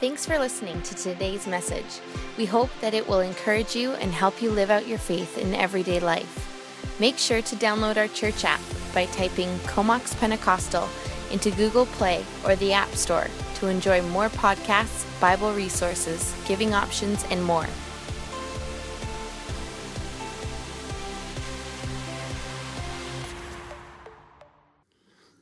Thanks 0.00 0.24
for 0.24 0.38
listening 0.38 0.80
to 0.80 0.94
today's 0.94 1.46
message. 1.46 2.00
We 2.38 2.46
hope 2.46 2.70
that 2.80 2.94
it 2.94 3.06
will 3.06 3.20
encourage 3.20 3.76
you 3.76 3.92
and 3.92 4.10
help 4.10 4.40
you 4.40 4.50
live 4.50 4.70
out 4.70 4.88
your 4.88 4.96
faith 4.96 5.36
in 5.36 5.54
everyday 5.54 6.00
life. 6.00 6.96
Make 6.98 7.18
sure 7.18 7.42
to 7.42 7.56
download 7.56 7.98
our 7.98 8.08
church 8.08 8.46
app 8.46 8.62
by 8.94 9.04
typing 9.04 9.58
Comox 9.66 10.14
Pentecostal 10.14 10.88
into 11.30 11.50
Google 11.50 11.84
Play 11.84 12.24
or 12.46 12.56
the 12.56 12.72
App 12.72 12.88
Store 12.94 13.26
to 13.56 13.66
enjoy 13.66 14.00
more 14.00 14.30
podcasts, 14.30 15.04
Bible 15.20 15.52
resources, 15.52 16.34
giving 16.48 16.72
options, 16.72 17.22
and 17.24 17.44
more. 17.44 17.66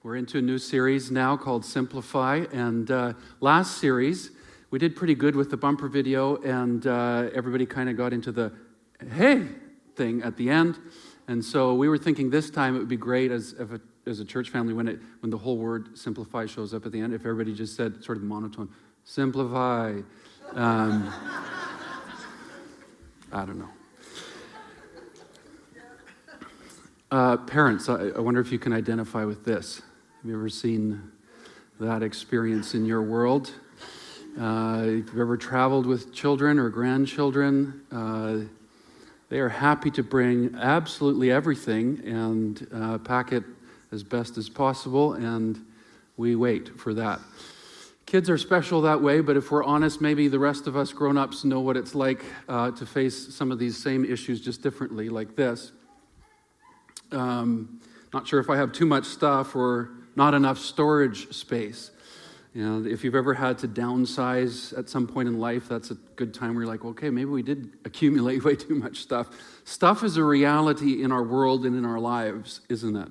We're 0.02 0.16
into 0.16 0.38
a 0.38 0.42
new 0.42 0.58
series 0.58 1.12
now 1.12 1.36
called 1.36 1.64
Simplify. 1.64 2.46
And 2.50 2.90
uh, 2.90 3.12
last 3.40 3.78
series, 3.78 4.32
we 4.70 4.78
did 4.78 4.94
pretty 4.96 5.14
good 5.14 5.34
with 5.34 5.50
the 5.50 5.56
bumper 5.56 5.88
video, 5.88 6.36
and 6.42 6.86
uh, 6.86 7.30
everybody 7.34 7.64
kind 7.64 7.88
of 7.88 7.96
got 7.96 8.12
into 8.12 8.32
the 8.32 8.52
hey 9.14 9.46
thing 9.96 10.22
at 10.22 10.36
the 10.36 10.50
end. 10.50 10.78
And 11.26 11.44
so 11.44 11.74
we 11.74 11.88
were 11.88 11.98
thinking 11.98 12.30
this 12.30 12.50
time 12.50 12.76
it 12.76 12.78
would 12.78 12.88
be 12.88 12.96
great 12.96 13.30
as, 13.30 13.54
a, 13.58 13.80
as 14.08 14.20
a 14.20 14.24
church 14.24 14.50
family 14.50 14.74
when, 14.74 14.88
it, 14.88 15.00
when 15.20 15.30
the 15.30 15.38
whole 15.38 15.56
word 15.56 15.96
simplify 15.96 16.46
shows 16.46 16.74
up 16.74 16.86
at 16.86 16.92
the 16.92 17.00
end, 17.00 17.14
if 17.14 17.22
everybody 17.22 17.54
just 17.54 17.76
said, 17.76 18.02
sort 18.02 18.18
of 18.18 18.24
monotone, 18.24 18.68
simplify. 19.04 20.00
Um, 20.52 21.12
I 23.32 23.44
don't 23.44 23.58
know. 23.58 23.68
Uh, 27.10 27.36
parents, 27.38 27.88
I, 27.88 28.08
I 28.08 28.20
wonder 28.20 28.40
if 28.40 28.52
you 28.52 28.58
can 28.58 28.74
identify 28.74 29.24
with 29.24 29.44
this. 29.44 29.82
Have 30.20 30.30
you 30.30 30.34
ever 30.34 30.50
seen 30.50 31.10
that 31.80 32.02
experience 32.02 32.74
in 32.74 32.84
your 32.84 33.02
world? 33.02 33.50
Uh, 34.38 34.82
if 34.84 35.06
you've 35.06 35.18
ever 35.18 35.36
traveled 35.36 35.84
with 35.84 36.14
children 36.14 36.60
or 36.60 36.68
grandchildren, 36.68 37.82
uh, 37.90 38.36
they 39.30 39.40
are 39.40 39.48
happy 39.48 39.90
to 39.90 40.02
bring 40.04 40.54
absolutely 40.54 41.32
everything 41.32 42.00
and 42.04 42.68
uh, 42.72 42.98
pack 42.98 43.32
it 43.32 43.42
as 43.90 44.04
best 44.04 44.38
as 44.38 44.48
possible, 44.48 45.14
and 45.14 45.64
we 46.16 46.36
wait 46.36 46.78
for 46.78 46.94
that. 46.94 47.18
Kids 48.06 48.30
are 48.30 48.38
special 48.38 48.80
that 48.82 49.02
way, 49.02 49.20
but 49.20 49.36
if 49.36 49.50
we're 49.50 49.64
honest, 49.64 50.00
maybe 50.00 50.28
the 50.28 50.38
rest 50.38 50.68
of 50.68 50.76
us 50.76 50.92
grown 50.92 51.18
ups 51.18 51.44
know 51.44 51.58
what 51.58 51.76
it's 51.76 51.96
like 51.96 52.24
uh, 52.48 52.70
to 52.70 52.86
face 52.86 53.34
some 53.34 53.50
of 53.50 53.58
these 53.58 53.76
same 53.76 54.04
issues 54.04 54.40
just 54.40 54.62
differently, 54.62 55.08
like 55.08 55.34
this. 55.34 55.72
Um, 57.10 57.80
not 58.14 58.28
sure 58.28 58.38
if 58.38 58.48
I 58.48 58.56
have 58.56 58.70
too 58.70 58.86
much 58.86 59.04
stuff 59.04 59.56
or 59.56 59.90
not 60.14 60.32
enough 60.32 60.58
storage 60.58 61.34
space. 61.34 61.90
You 62.58 62.64
know, 62.64 62.90
if 62.90 63.04
you've 63.04 63.14
ever 63.14 63.34
had 63.34 63.56
to 63.58 63.68
downsize 63.68 64.76
at 64.76 64.88
some 64.88 65.06
point 65.06 65.28
in 65.28 65.38
life, 65.38 65.68
that's 65.68 65.92
a 65.92 65.94
good 66.16 66.34
time 66.34 66.56
where 66.56 66.64
you're 66.64 66.72
like, 66.72 66.84
okay, 66.84 67.08
maybe 67.08 67.30
we 67.30 67.40
did 67.40 67.74
accumulate 67.84 68.42
way 68.42 68.56
too 68.56 68.74
much 68.74 68.98
stuff. 68.98 69.28
Stuff 69.62 70.02
is 70.02 70.16
a 70.16 70.24
reality 70.24 71.04
in 71.04 71.12
our 71.12 71.22
world 71.22 71.64
and 71.64 71.76
in 71.76 71.84
our 71.84 72.00
lives, 72.00 72.62
isn't 72.68 72.96
it? 72.96 73.10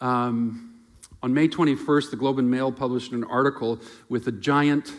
Um, 0.00 0.80
on 1.22 1.34
May 1.34 1.46
21st, 1.46 2.10
the 2.10 2.16
Globe 2.16 2.38
and 2.38 2.50
Mail 2.50 2.72
published 2.72 3.12
an 3.12 3.24
article 3.24 3.80
with 4.08 4.28
a 4.28 4.32
giant 4.32 4.94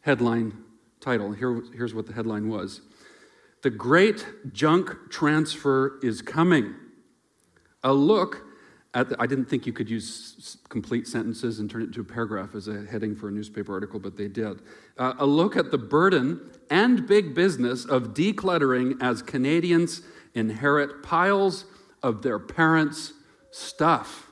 headline 0.00 0.64
title. 0.98 1.30
Here, 1.30 1.62
here's 1.76 1.94
what 1.94 2.08
the 2.08 2.12
headline 2.12 2.48
was 2.48 2.80
The 3.62 3.70
Great 3.70 4.26
Junk 4.52 4.90
Transfer 5.10 6.00
is 6.02 6.22
Coming. 6.22 6.74
A 7.84 7.92
look 7.92 8.45
the, 9.04 9.16
I 9.18 9.26
didn't 9.26 9.46
think 9.46 9.66
you 9.66 9.72
could 9.72 9.90
use 9.90 10.58
complete 10.68 11.06
sentences 11.06 11.58
and 11.58 11.70
turn 11.70 11.82
it 11.82 11.86
into 11.86 12.00
a 12.00 12.04
paragraph 12.04 12.54
as 12.54 12.68
a 12.68 12.84
heading 12.84 13.14
for 13.14 13.28
a 13.28 13.30
newspaper 13.30 13.72
article, 13.72 14.00
but 14.00 14.16
they 14.16 14.28
did. 14.28 14.62
Uh, 14.98 15.14
a 15.18 15.26
look 15.26 15.56
at 15.56 15.70
the 15.70 15.78
burden 15.78 16.40
and 16.70 17.06
big 17.06 17.34
business 17.34 17.84
of 17.84 18.14
decluttering 18.14 18.96
as 19.02 19.22
Canadians 19.22 20.02
inherit 20.34 21.02
piles 21.02 21.64
of 22.02 22.22
their 22.22 22.38
parents' 22.38 23.12
stuff. 23.50 24.28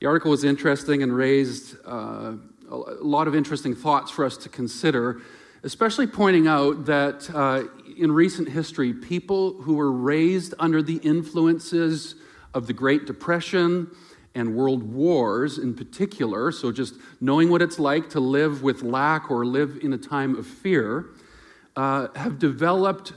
The 0.00 0.06
article 0.06 0.30
was 0.30 0.44
interesting 0.44 1.02
and 1.02 1.14
raised 1.14 1.76
uh, 1.86 2.34
a 2.70 2.76
lot 3.00 3.28
of 3.28 3.34
interesting 3.34 3.74
thoughts 3.74 4.10
for 4.10 4.24
us 4.24 4.36
to 4.38 4.48
consider, 4.48 5.22
especially 5.62 6.06
pointing 6.06 6.46
out 6.46 6.86
that 6.86 7.30
uh, 7.34 7.64
in 7.96 8.12
recent 8.12 8.48
history, 8.48 8.92
people 8.92 9.54
who 9.62 9.74
were 9.74 9.92
raised 9.92 10.54
under 10.58 10.82
the 10.82 10.96
influences 10.96 12.16
of 12.54 12.66
the 12.66 12.72
Great 12.72 13.06
Depression 13.06 13.90
and 14.34 14.56
world 14.56 14.82
wars 14.82 15.58
in 15.58 15.74
particular, 15.74 16.50
so 16.50 16.72
just 16.72 16.94
knowing 17.20 17.50
what 17.50 17.62
it's 17.62 17.78
like 17.78 18.10
to 18.10 18.20
live 18.20 18.62
with 18.62 18.82
lack 18.82 19.30
or 19.30 19.44
live 19.44 19.78
in 19.82 19.92
a 19.92 19.98
time 19.98 20.36
of 20.36 20.46
fear, 20.46 21.06
uh, 21.76 22.08
have 22.16 22.38
developed 22.38 23.12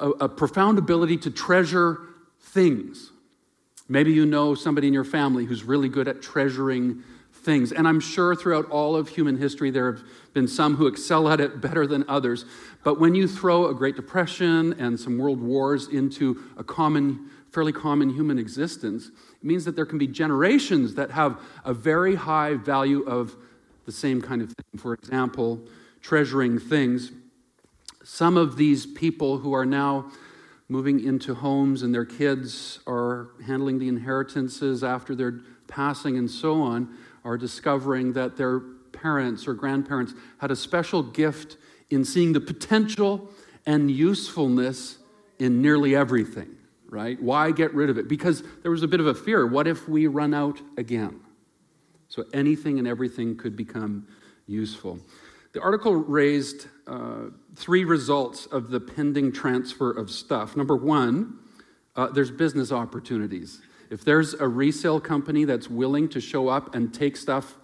a, 0.00 0.10
a 0.10 0.28
profound 0.28 0.78
ability 0.78 1.16
to 1.18 1.30
treasure 1.30 2.00
things. 2.40 3.10
Maybe 3.88 4.12
you 4.12 4.24
know 4.24 4.54
somebody 4.54 4.86
in 4.88 4.94
your 4.94 5.04
family 5.04 5.44
who's 5.44 5.64
really 5.64 5.88
good 5.88 6.08
at 6.08 6.22
treasuring 6.22 7.02
things. 7.32 7.72
And 7.72 7.86
I'm 7.86 8.00
sure 8.00 8.34
throughout 8.34 8.70
all 8.70 8.96
of 8.96 9.08
human 9.08 9.36
history, 9.36 9.70
there 9.70 9.92
have 9.92 10.02
been 10.32 10.48
some 10.48 10.76
who 10.76 10.86
excel 10.86 11.28
at 11.28 11.40
it 11.40 11.60
better 11.60 11.86
than 11.86 12.04
others. 12.08 12.46
But 12.82 12.98
when 12.98 13.14
you 13.14 13.28
throw 13.28 13.66
a 13.66 13.74
Great 13.74 13.96
Depression 13.96 14.74
and 14.80 14.98
some 14.98 15.18
world 15.18 15.40
wars 15.40 15.88
into 15.88 16.42
a 16.56 16.64
common 16.64 17.30
fairly 17.54 17.72
common 17.72 18.10
human 18.10 18.36
existence, 18.36 19.06
it 19.06 19.44
means 19.44 19.64
that 19.64 19.76
there 19.76 19.86
can 19.86 19.96
be 19.96 20.08
generations 20.08 20.96
that 20.96 21.12
have 21.12 21.40
a 21.64 21.72
very 21.72 22.16
high 22.16 22.54
value 22.54 23.02
of 23.04 23.36
the 23.86 23.92
same 23.92 24.20
kind 24.20 24.42
of 24.42 24.48
thing. 24.48 24.80
For 24.80 24.92
example, 24.92 25.60
treasuring 26.02 26.58
things. 26.58 27.12
Some 28.02 28.36
of 28.36 28.56
these 28.56 28.86
people 28.86 29.38
who 29.38 29.52
are 29.52 29.64
now 29.64 30.10
moving 30.68 31.04
into 31.04 31.34
homes 31.34 31.82
and 31.82 31.94
their 31.94 32.04
kids 32.04 32.80
are 32.88 33.28
handling 33.46 33.78
the 33.78 33.88
inheritances 33.88 34.82
after 34.82 35.14
their 35.14 35.40
passing 35.68 36.18
and 36.18 36.28
so 36.28 36.60
on 36.60 36.92
are 37.24 37.38
discovering 37.38 38.14
that 38.14 38.36
their 38.36 38.60
parents 38.92 39.46
or 39.46 39.54
grandparents 39.54 40.12
had 40.38 40.50
a 40.50 40.56
special 40.56 41.02
gift 41.02 41.56
in 41.90 42.04
seeing 42.04 42.32
the 42.32 42.40
potential 42.40 43.30
and 43.64 43.90
usefulness 43.90 44.98
in 45.38 45.62
nearly 45.62 45.94
everything 45.94 46.56
right? 46.94 47.20
Why 47.20 47.50
get 47.50 47.74
rid 47.74 47.90
of 47.90 47.98
it? 47.98 48.08
Because 48.08 48.44
there 48.62 48.70
was 48.70 48.84
a 48.84 48.88
bit 48.88 49.00
of 49.00 49.06
a 49.06 49.14
fear. 49.14 49.46
What 49.46 49.66
if 49.66 49.88
we 49.88 50.06
run 50.06 50.32
out 50.32 50.60
again? 50.78 51.20
So 52.08 52.24
anything 52.32 52.78
and 52.78 52.86
everything 52.86 53.36
could 53.36 53.56
become 53.56 54.06
useful. 54.46 55.00
The 55.52 55.60
article 55.60 55.96
raised 55.96 56.68
uh, 56.86 57.30
three 57.56 57.84
results 57.84 58.46
of 58.46 58.70
the 58.70 58.78
pending 58.78 59.32
transfer 59.32 59.90
of 59.90 60.08
stuff. 60.08 60.56
Number 60.56 60.76
one, 60.76 61.38
uh, 61.96 62.08
there's 62.08 62.30
business 62.30 62.70
opportunities. 62.70 63.60
If 63.90 64.04
there's 64.04 64.34
a 64.34 64.46
resale 64.46 65.00
company 65.00 65.44
that's 65.44 65.68
willing 65.68 66.08
to 66.10 66.20
show 66.20 66.48
up 66.48 66.74
and 66.74 66.94
take 66.94 67.16
stuff 67.16 67.56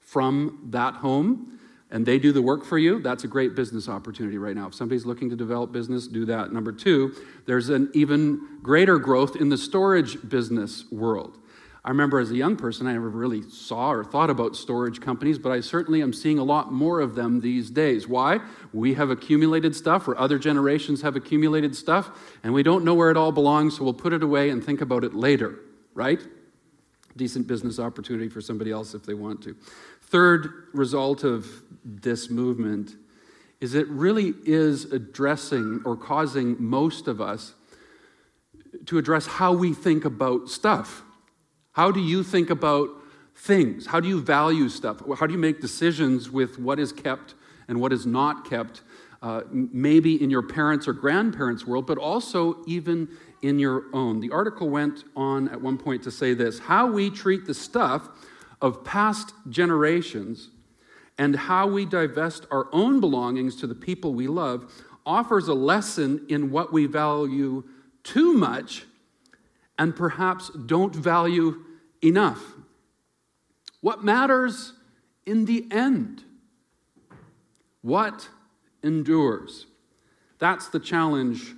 from 0.00 0.68
that 0.70 0.94
home, 0.94 1.57
and 1.90 2.04
they 2.04 2.18
do 2.18 2.32
the 2.32 2.42
work 2.42 2.64
for 2.64 2.78
you, 2.78 3.00
that's 3.00 3.24
a 3.24 3.28
great 3.28 3.54
business 3.54 3.88
opportunity 3.88 4.36
right 4.38 4.54
now. 4.54 4.66
If 4.68 4.74
somebody's 4.74 5.06
looking 5.06 5.30
to 5.30 5.36
develop 5.36 5.72
business, 5.72 6.06
do 6.06 6.26
that. 6.26 6.52
Number 6.52 6.72
two, 6.72 7.14
there's 7.46 7.70
an 7.70 7.90
even 7.94 8.58
greater 8.62 8.98
growth 8.98 9.36
in 9.36 9.48
the 9.48 9.58
storage 9.58 10.28
business 10.28 10.84
world. 10.90 11.38
I 11.84 11.90
remember 11.90 12.18
as 12.18 12.30
a 12.30 12.36
young 12.36 12.56
person, 12.56 12.86
I 12.86 12.92
never 12.92 13.08
really 13.08 13.48
saw 13.48 13.90
or 13.90 14.04
thought 14.04 14.28
about 14.28 14.56
storage 14.56 15.00
companies, 15.00 15.38
but 15.38 15.52
I 15.52 15.60
certainly 15.60 16.02
am 16.02 16.12
seeing 16.12 16.38
a 16.38 16.44
lot 16.44 16.70
more 16.70 17.00
of 17.00 17.14
them 17.14 17.40
these 17.40 17.70
days. 17.70 18.06
Why? 18.06 18.40
We 18.74 18.92
have 18.94 19.08
accumulated 19.08 19.74
stuff, 19.74 20.06
or 20.06 20.18
other 20.18 20.38
generations 20.38 21.00
have 21.00 21.16
accumulated 21.16 21.74
stuff, 21.74 22.10
and 22.42 22.52
we 22.52 22.62
don't 22.62 22.84
know 22.84 22.92
where 22.92 23.10
it 23.10 23.16
all 23.16 23.32
belongs, 23.32 23.78
so 23.78 23.84
we'll 23.84 23.94
put 23.94 24.12
it 24.12 24.22
away 24.22 24.50
and 24.50 24.62
think 24.62 24.82
about 24.82 25.02
it 25.02 25.14
later, 25.14 25.60
right? 25.94 26.20
Decent 27.16 27.46
business 27.46 27.78
opportunity 27.78 28.28
for 28.28 28.42
somebody 28.42 28.70
else 28.70 28.92
if 28.92 29.06
they 29.06 29.14
want 29.14 29.40
to. 29.44 29.56
Third 30.10 30.68
result 30.72 31.22
of 31.22 31.46
this 31.84 32.30
movement 32.30 32.94
is 33.60 33.74
it 33.74 33.86
really 33.88 34.32
is 34.46 34.86
addressing 34.86 35.82
or 35.84 35.96
causing 35.96 36.56
most 36.58 37.08
of 37.08 37.20
us 37.20 37.52
to 38.86 38.96
address 38.96 39.26
how 39.26 39.52
we 39.52 39.74
think 39.74 40.06
about 40.06 40.48
stuff. 40.48 41.02
How 41.72 41.90
do 41.90 42.00
you 42.00 42.22
think 42.22 42.48
about 42.48 42.88
things? 43.34 43.86
How 43.86 44.00
do 44.00 44.08
you 44.08 44.22
value 44.22 44.70
stuff? 44.70 45.02
How 45.18 45.26
do 45.26 45.34
you 45.34 45.38
make 45.38 45.60
decisions 45.60 46.30
with 46.30 46.58
what 46.58 46.78
is 46.78 46.90
kept 46.90 47.34
and 47.68 47.78
what 47.78 47.92
is 47.92 48.06
not 48.06 48.48
kept? 48.48 48.80
Uh, 49.20 49.42
maybe 49.50 50.22
in 50.22 50.30
your 50.30 50.42
parents' 50.42 50.88
or 50.88 50.94
grandparents' 50.94 51.66
world, 51.66 51.86
but 51.86 51.98
also 51.98 52.64
even 52.66 53.08
in 53.42 53.58
your 53.58 53.84
own. 53.92 54.20
The 54.20 54.30
article 54.30 54.70
went 54.70 55.04
on 55.16 55.48
at 55.50 55.60
one 55.60 55.76
point 55.76 56.02
to 56.04 56.10
say 56.10 56.32
this 56.32 56.60
how 56.60 56.90
we 56.90 57.10
treat 57.10 57.44
the 57.44 57.52
stuff 57.52 58.08
of 58.60 58.84
past 58.84 59.32
generations 59.48 60.50
and 61.18 61.34
how 61.34 61.66
we 61.66 61.84
divest 61.84 62.46
our 62.50 62.68
own 62.72 63.00
belongings 63.00 63.56
to 63.56 63.66
the 63.66 63.74
people 63.74 64.14
we 64.14 64.28
love 64.28 64.72
offers 65.04 65.48
a 65.48 65.54
lesson 65.54 66.24
in 66.28 66.50
what 66.50 66.72
we 66.72 66.86
value 66.86 67.64
too 68.04 68.34
much 68.34 68.84
and 69.78 69.94
perhaps 69.94 70.50
don't 70.66 70.94
value 70.94 71.64
enough. 72.02 72.42
What 73.80 74.04
matters 74.04 74.74
in 75.24 75.44
the 75.44 75.66
end? 75.70 76.24
What 77.82 78.28
endures? 78.82 79.66
That's 80.38 80.68
the 80.68 80.80
challenge 80.80 81.54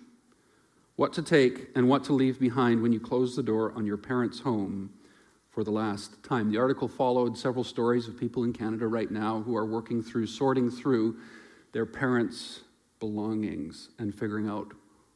what 0.96 1.12
to 1.14 1.22
take 1.22 1.68
and 1.74 1.88
what 1.88 2.04
to 2.04 2.12
leave 2.12 2.38
behind 2.38 2.82
when 2.82 2.92
you 2.92 3.00
close 3.00 3.34
the 3.34 3.42
door 3.42 3.72
on 3.74 3.86
your 3.86 3.96
parents' 3.96 4.40
home 4.40 4.90
for 5.60 5.64
the 5.64 5.70
last 5.70 6.22
time. 6.22 6.50
The 6.50 6.56
article 6.56 6.88
followed 6.88 7.36
several 7.36 7.64
stories 7.64 8.08
of 8.08 8.18
people 8.18 8.44
in 8.44 8.52
Canada 8.54 8.86
right 8.86 9.10
now 9.10 9.42
who 9.42 9.54
are 9.54 9.66
working 9.66 10.02
through, 10.02 10.26
sorting 10.26 10.70
through 10.70 11.18
their 11.72 11.84
parents' 11.84 12.60
belongings 12.98 13.90
and 13.98 14.14
figuring 14.14 14.48
out 14.48 14.72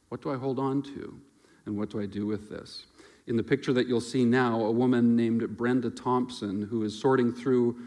what 0.09 0.21
do 0.21 0.29
I 0.31 0.37
hold 0.37 0.59
on 0.59 0.83
to 0.83 1.19
and 1.65 1.75
what 1.75 1.89
do 1.89 1.99
I 1.99 2.05
do 2.05 2.27
with 2.27 2.47
this. 2.47 2.85
In 3.25 3.37
the 3.37 3.41
picture 3.41 3.73
that 3.73 3.87
you'll 3.87 3.99
see 3.99 4.23
now, 4.23 4.61
a 4.61 4.71
woman 4.71 5.15
named 5.15 5.57
Brenda 5.57 5.89
Thompson, 5.89 6.61
who 6.61 6.83
is 6.83 6.95
sorting 6.95 7.33
through 7.33 7.79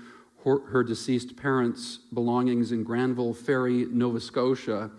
her, 0.45 0.59
her 0.67 0.83
deceased 0.83 1.37
parents' 1.37 2.01
belongings 2.13 2.73
in 2.73 2.83
Granville 2.83 3.35
Ferry, 3.35 3.87
Nova 3.89 4.19
Scotia, 4.19 4.91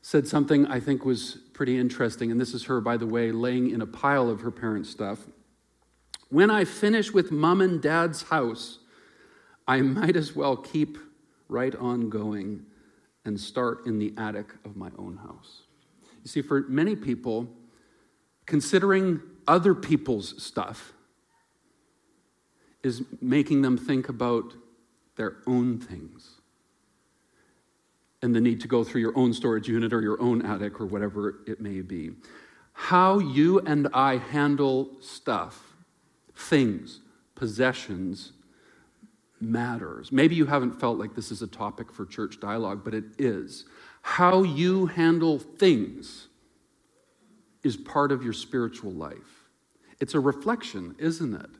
said 0.00 0.26
something 0.26 0.66
I 0.68 0.80
think 0.80 1.04
was 1.04 1.36
pretty 1.52 1.76
interesting. 1.76 2.30
And 2.30 2.40
this 2.40 2.54
is 2.54 2.64
her, 2.64 2.80
by 2.80 2.96
the 2.96 3.06
way, 3.06 3.30
laying 3.30 3.68
in 3.72 3.82
a 3.82 3.86
pile 3.86 4.30
of 4.30 4.40
her 4.40 4.50
parents' 4.50 4.88
stuff. 4.88 5.18
When 6.36 6.50
I 6.50 6.66
finish 6.66 7.14
with 7.14 7.32
mom 7.32 7.62
and 7.62 7.80
dad's 7.80 8.24
house, 8.24 8.80
I 9.66 9.80
might 9.80 10.16
as 10.16 10.36
well 10.36 10.54
keep 10.54 10.98
right 11.48 11.74
on 11.74 12.10
going 12.10 12.66
and 13.24 13.40
start 13.40 13.86
in 13.86 13.98
the 13.98 14.12
attic 14.18 14.52
of 14.66 14.76
my 14.76 14.90
own 14.98 15.16
house. 15.16 15.62
You 16.22 16.28
see, 16.28 16.42
for 16.42 16.66
many 16.68 16.94
people, 16.94 17.48
considering 18.44 19.22
other 19.48 19.74
people's 19.74 20.44
stuff 20.44 20.92
is 22.82 23.02
making 23.22 23.62
them 23.62 23.78
think 23.78 24.10
about 24.10 24.52
their 25.16 25.36
own 25.46 25.78
things 25.78 26.32
and 28.20 28.36
the 28.36 28.42
need 28.42 28.60
to 28.60 28.68
go 28.68 28.84
through 28.84 29.00
your 29.00 29.16
own 29.16 29.32
storage 29.32 29.68
unit 29.68 29.90
or 29.94 30.02
your 30.02 30.20
own 30.20 30.44
attic 30.44 30.82
or 30.82 30.84
whatever 30.84 31.38
it 31.46 31.62
may 31.62 31.80
be. 31.80 32.10
How 32.74 33.20
you 33.20 33.60
and 33.60 33.88
I 33.94 34.18
handle 34.18 34.90
stuff, 35.00 35.75
things, 36.36 37.00
possessions, 37.34 38.32
matters. 39.40 40.12
Maybe 40.12 40.34
you 40.34 40.46
haven't 40.46 40.80
felt 40.80 40.98
like 40.98 41.14
this 41.14 41.30
is 41.30 41.42
a 41.42 41.46
topic 41.46 41.92
for 41.92 42.06
church 42.06 42.40
dialogue, 42.40 42.82
but 42.84 42.94
it 42.94 43.04
is. 43.18 43.64
How 44.02 44.42
you 44.42 44.86
handle 44.86 45.38
things 45.38 46.28
is 47.62 47.76
part 47.76 48.12
of 48.12 48.22
your 48.22 48.32
spiritual 48.32 48.92
life. 48.92 49.44
It's 50.00 50.14
a 50.14 50.20
reflection, 50.20 50.94
isn't 50.98 51.34
it? 51.34 51.50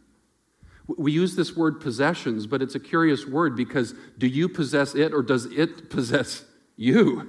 We 0.87 1.11
use 1.11 1.35
this 1.35 1.57
word 1.57 1.81
possessions, 1.81 2.47
but 2.47 2.63
it's 2.63 2.77
a 2.77 2.81
curious 2.81 3.27
word 3.27 3.57
because 3.57 3.95
do 4.19 4.29
you 4.29 4.49
possess 4.49 4.95
it 4.95 5.13
or 5.13 5.23
does 5.23 5.47
it 5.47 5.91
possess 5.91 6.45
you? 6.77 7.29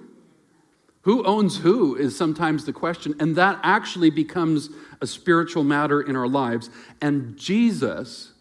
Who 1.01 1.23
owns 1.23 1.57
who 1.57 1.95
is 1.95 2.17
sometimes 2.17 2.65
the 2.65 2.73
question, 2.73 3.15
and 3.19 3.35
that 3.35 3.59
actually 3.63 4.09
becomes 4.09 4.69
a 5.01 5.07
spiritual 5.07 5.63
matter 5.63 6.01
in 6.01 6.15
our 6.15 6.27
lives. 6.27 6.69
And 7.01 7.38
Jesus 7.38 8.33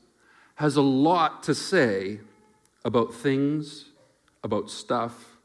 has 0.56 0.76
a 0.76 0.82
lot 0.82 1.42
to 1.44 1.54
say 1.54 2.20
about 2.84 3.14
things, 3.14 3.90
about 4.42 4.70
stuff, 4.70 5.36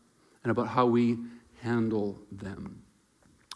and 0.44 0.52
about 0.52 0.70
how 0.70 0.86
we 0.86 1.18
handle 1.62 2.20
them. 2.32 2.82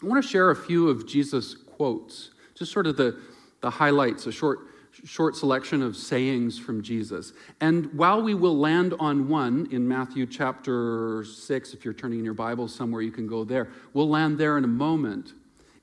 I 0.02 0.06
want 0.06 0.22
to 0.22 0.28
share 0.28 0.50
a 0.50 0.56
few 0.56 0.88
of 0.88 1.06
Jesus' 1.06 1.54
quotes, 1.54 2.30
just 2.54 2.70
sort 2.72 2.86
of 2.86 2.96
the, 2.96 3.18
the 3.62 3.70
highlights, 3.70 4.26
a 4.26 4.32
short, 4.32 4.60
short 5.06 5.36
selection 5.36 5.82
of 5.82 5.96
sayings 5.96 6.58
from 6.58 6.82
Jesus. 6.82 7.32
And 7.60 7.92
while 7.94 8.20
we 8.20 8.34
will 8.34 8.58
land 8.58 8.92
on 8.98 9.28
one 9.28 9.68
in 9.70 9.86
Matthew 9.86 10.26
chapter 10.26 11.24
6, 11.24 11.74
if 11.74 11.84
you're 11.84 11.94
turning 11.94 12.18
in 12.18 12.24
your 12.24 12.34
Bible 12.34 12.66
somewhere, 12.66 13.02
you 13.02 13.12
can 13.12 13.28
go 13.28 13.44
there. 13.44 13.68
We'll 13.92 14.08
land 14.08 14.36
there 14.36 14.58
in 14.58 14.64
a 14.64 14.68
moment. 14.68 15.32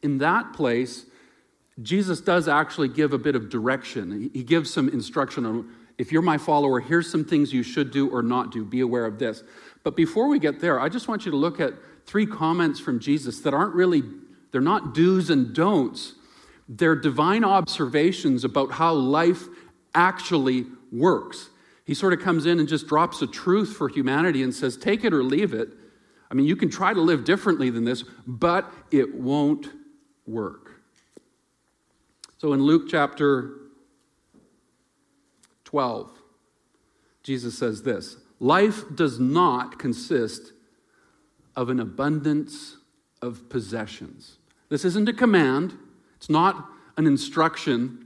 In 0.02 0.18
that 0.18 0.52
place, 0.52 1.06
Jesus 1.82 2.20
does 2.20 2.50
actually 2.50 2.90
give 2.90 3.14
a 3.14 3.18
bit 3.18 3.36
of 3.36 3.50
direction. 3.50 4.30
He 4.34 4.44
gives 4.44 4.72
some 4.72 4.90
instruction 4.90 5.46
on 5.46 5.70
if 5.98 6.12
you're 6.12 6.24
my 6.24 6.38
follower, 6.38 6.80
here's 6.80 7.10
some 7.10 7.24
things 7.24 7.54
you 7.54 7.64
should 7.64 7.92
do 7.92 8.10
or 8.10 8.24
not 8.24 8.52
do. 8.52 8.66
Be 8.66 8.82
aware 8.82 9.06
of 9.06 9.20
this. 9.20 9.44
But 9.84 9.96
before 9.96 10.28
we 10.28 10.40
get 10.40 10.60
there, 10.60 10.80
I 10.80 10.90
just 10.90 11.08
want 11.08 11.24
you 11.26 11.32
to 11.32 11.38
look 11.38 11.60
at 11.60 11.74
three 12.06 12.26
comments 12.26 12.80
from 12.80 13.00
Jesus 13.00 13.40
that 13.42 13.54
aren't 13.54 13.76
really, 13.76 14.02
they're 14.52 14.60
not 14.60 14.94
do's 14.94 15.30
and 15.30 15.54
don'ts. 15.54 16.16
They're 16.68 16.96
divine 16.96 17.44
observations 17.44 18.44
about 18.44 18.72
how 18.72 18.94
life 18.94 19.44
actually 19.94 20.66
works. 20.92 21.50
He 21.86 21.94
sort 21.94 22.14
of 22.14 22.22
comes 22.22 22.46
in 22.46 22.60
and 22.60 22.68
just 22.68 22.88
drops 22.88 23.22
a 23.22 23.28
truth 23.28 23.76
for 23.76 23.90
humanity 23.90 24.44
and 24.44 24.54
says, 24.54 24.78
take 24.78 25.04
it 25.04 25.14
or 25.14 25.24
leave 25.24 25.54
it. 25.54 25.70
I 26.32 26.36
mean, 26.36 26.46
you 26.46 26.56
can 26.56 26.70
try 26.70 26.94
to 26.94 27.02
live 27.02 27.26
differently 27.26 27.70
than 27.70 27.84
this, 27.84 28.04
but 28.26 28.72
it 28.92 29.14
won't 29.14 29.70
work. 30.26 30.82
So 32.38 32.54
in 32.54 32.64
Luke 32.64 32.88
chapter 32.90 33.52
12, 35.66 36.12
Jesus 37.24 37.58
says 37.58 37.84
this 37.84 38.18
Life 38.40 38.84
does 38.96 39.20
not 39.20 39.80
consist 39.80 40.54
of 41.56 41.70
an 41.70 41.80
abundance 41.80 42.78
of 43.22 43.48
possessions. 43.50 44.38
This 44.70 44.86
isn't 44.86 45.08
a 45.08 45.14
command, 45.14 45.78
it's 46.24 46.30
not 46.30 46.70
an 46.96 47.06
instruction, 47.06 48.06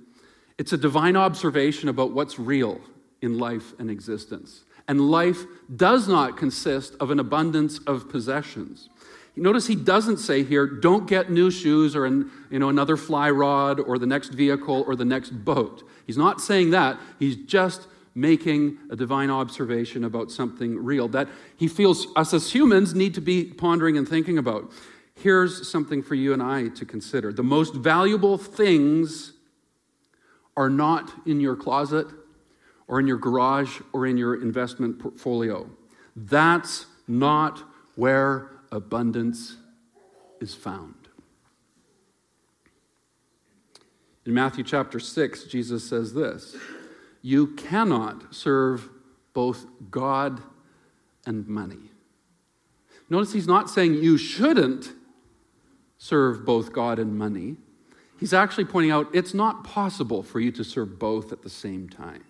it's 0.58 0.74
a 0.74 0.78
divine 0.78 1.16
observation 1.16 1.88
about 1.88 2.14
what's 2.14 2.40
real 2.40 2.82
in 3.22 3.38
life 3.38 3.74
and 3.78 3.92
existence. 3.92 4.64
And 4.88 5.00
life 5.12 5.44
does 5.76 6.08
not 6.08 6.36
consist 6.36 6.96
of 7.00 7.12
an 7.12 7.20
abundance 7.20 7.78
of 7.86 8.10
possessions. 8.10 8.90
Notice 9.36 9.68
he 9.68 9.76
doesn't 9.76 10.18
say 10.18 10.42
here, 10.42 10.66
don't 10.66 11.08
get 11.08 11.30
new 11.30 11.52
shoes 11.52 11.96
or 11.96 12.08
an, 12.08 12.32
you 12.50 12.58
know, 12.58 12.70
another 12.70 12.98
fly 12.98 13.30
rod 13.30 13.80
or 13.80 14.00
the 14.00 14.08
next 14.08 14.30
vehicle 14.30 14.84
or 14.88 14.96
the 14.96 15.06
next 15.06 15.30
boat. 15.46 15.88
He's 16.08 16.18
not 16.18 16.42
saying 16.42 16.72
that. 16.72 16.98
He's 17.20 17.36
just 17.36 17.88
making 18.16 18.80
a 18.90 18.96
divine 18.96 19.30
observation 19.30 20.04
about 20.04 20.32
something 20.32 20.84
real 20.84 21.08
that 21.10 21.28
he 21.56 21.68
feels 21.68 22.08
us 22.16 22.34
as 22.34 22.52
humans 22.52 22.96
need 22.96 23.14
to 23.14 23.22
be 23.22 23.46
pondering 23.46 23.96
and 23.96 24.10
thinking 24.10 24.40
about. 24.40 24.72
Here's 25.18 25.68
something 25.68 26.04
for 26.04 26.14
you 26.14 26.32
and 26.32 26.44
I 26.44 26.68
to 26.68 26.86
consider. 26.86 27.34
The 27.34 27.44
most 27.44 27.74
valuable 27.74 28.38
things 28.38 29.34
are 30.56 30.70
not 30.70 31.12
in 31.26 31.40
your 31.40 31.56
closet 31.56 32.08
or 32.88 33.00
in 33.00 33.08
your 33.08 33.18
garage 33.18 33.82
or 33.94 34.06
in 34.06 34.16
your 34.18 34.40
investment 34.40 35.00
portfolio. 35.00 35.68
That's 36.16 36.86
not 37.08 37.64
where 37.96 38.52
abundance 38.72 39.58
is 40.40 40.54
found. 40.54 40.94
In 44.28 44.36
Matthew 44.36 44.64
chapter 44.64 45.00
6, 45.00 45.46
Jesus 45.46 45.88
says 45.88 46.14
this 46.14 46.56
You 47.24 47.48
cannot 47.56 48.36
serve 48.36 48.88
both 49.34 49.66
God 49.90 50.44
and 51.26 51.48
money. 51.48 51.90
Notice 53.10 53.34
he's 53.34 53.48
not 53.48 53.70
saying 53.70 53.96
you 53.96 54.18
shouldn't 54.18 54.92
serve 55.98 56.46
both 56.46 56.74
God 56.74 57.00
and 57.00 57.18
money. 57.18 57.58
He's 58.20 58.34
actually 58.34 58.66
pointing 58.66 58.92
out 58.92 59.08
it's 59.14 59.34
not 59.34 59.64
possible 59.64 60.24
for 60.24 60.40
you 60.40 60.52
to 60.54 60.64
serve 60.64 61.00
both 61.00 61.32
at 61.32 61.44
the 61.44 61.50
same 61.50 61.90
time. 61.90 62.24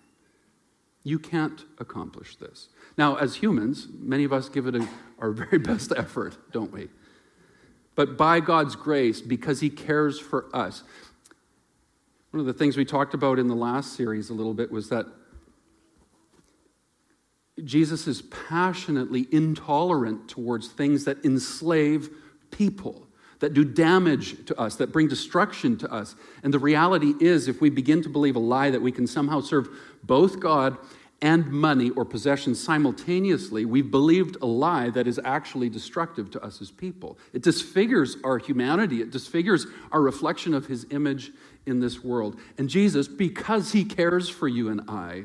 You 1.02 1.18
can't 1.18 1.64
accomplish 1.78 2.36
this. 2.36 2.68
Now, 2.98 3.16
as 3.16 3.36
humans, 3.36 3.88
many 3.98 4.24
of 4.24 4.32
us 4.32 4.48
give 4.48 4.66
it 4.66 4.74
a, 4.74 4.86
our 5.18 5.30
very 5.30 5.58
best 5.58 5.92
effort, 5.96 6.36
don't 6.52 6.72
we? 6.72 6.88
But 7.94 8.16
by 8.16 8.40
God's 8.40 8.76
grace, 8.76 9.20
because 9.20 9.60
He 9.60 9.70
cares 9.70 10.20
for 10.20 10.54
us. 10.54 10.84
One 12.30 12.40
of 12.40 12.46
the 12.46 12.52
things 12.52 12.76
we 12.76 12.84
talked 12.84 13.14
about 13.14 13.38
in 13.38 13.48
the 13.48 13.56
last 13.56 13.94
series 13.94 14.28
a 14.28 14.34
little 14.34 14.54
bit 14.54 14.70
was 14.70 14.90
that 14.90 15.06
Jesus 17.64 18.06
is 18.06 18.22
passionately 18.22 19.26
intolerant 19.32 20.28
towards 20.28 20.68
things 20.68 21.04
that 21.06 21.24
enslave 21.24 22.10
people, 22.50 23.07
that 23.40 23.54
do 23.54 23.64
damage 23.64 24.44
to 24.46 24.58
us, 24.58 24.76
that 24.76 24.92
bring 24.92 25.08
destruction 25.08 25.76
to 25.78 25.92
us. 25.92 26.16
And 26.42 26.52
the 26.52 26.58
reality 26.58 27.14
is, 27.20 27.48
if 27.48 27.60
we 27.60 27.70
begin 27.70 28.02
to 28.02 28.08
believe 28.08 28.36
a 28.36 28.40
lie 28.40 28.70
that 28.70 28.82
we 28.82 28.92
can 28.92 29.06
somehow 29.06 29.40
serve 29.40 29.68
both 30.02 30.40
God 30.40 30.76
and 31.20 31.50
money 31.50 31.90
or 31.90 32.04
possessions 32.04 32.62
simultaneously, 32.62 33.64
we've 33.64 33.90
believed 33.90 34.36
a 34.40 34.46
lie 34.46 34.90
that 34.90 35.06
is 35.06 35.20
actually 35.24 35.68
destructive 35.68 36.30
to 36.30 36.42
us 36.42 36.60
as 36.60 36.70
people. 36.70 37.18
It 37.32 37.42
disfigures 37.42 38.16
our 38.24 38.38
humanity, 38.38 39.02
it 39.02 39.10
disfigures 39.10 39.66
our 39.92 40.00
reflection 40.00 40.54
of 40.54 40.66
his 40.66 40.86
image 40.90 41.32
in 41.66 41.80
this 41.80 42.02
world. 42.02 42.38
And 42.56 42.68
Jesus, 42.68 43.08
because 43.08 43.72
he 43.72 43.84
cares 43.84 44.28
for 44.28 44.48
you 44.48 44.68
and 44.68 44.82
I, 44.88 45.24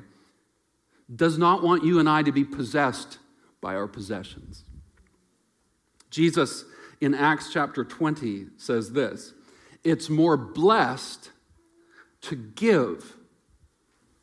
does 1.14 1.38
not 1.38 1.64
want 1.64 1.84
you 1.84 2.00
and 2.00 2.10
I 2.10 2.24
to 2.24 2.32
be 2.32 2.44
possessed 2.44 3.20
by 3.62 3.76
our 3.76 3.88
possessions. 3.88 4.64
Jesus 6.10 6.66
in 7.04 7.14
Acts 7.14 7.52
chapter 7.52 7.84
20 7.84 8.46
says 8.58 8.94
this 8.94 9.34
It's 9.84 10.10
more 10.10 10.38
blessed 10.38 11.32
to 12.22 12.36
give 12.36 13.18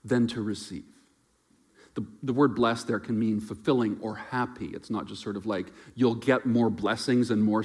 than 0.03 0.27
to 0.29 0.41
receive. 0.41 0.85
the, 1.95 2.07
the 2.23 2.33
word 2.33 2.55
blessed 2.55 2.87
there 2.87 2.99
can 2.99 3.19
mean 3.19 3.39
fulfilling 3.39 3.99
or 4.01 4.15
happy. 4.15 4.69
It's 4.69 4.89
not 4.89 5.07
just 5.07 5.23
sort 5.23 5.37
of 5.37 5.45
like 5.45 5.67
you'll 5.95 6.15
get 6.15 6.47
more 6.47 6.71
blessings 6.71 7.31
and 7.31 7.43
more, 7.43 7.65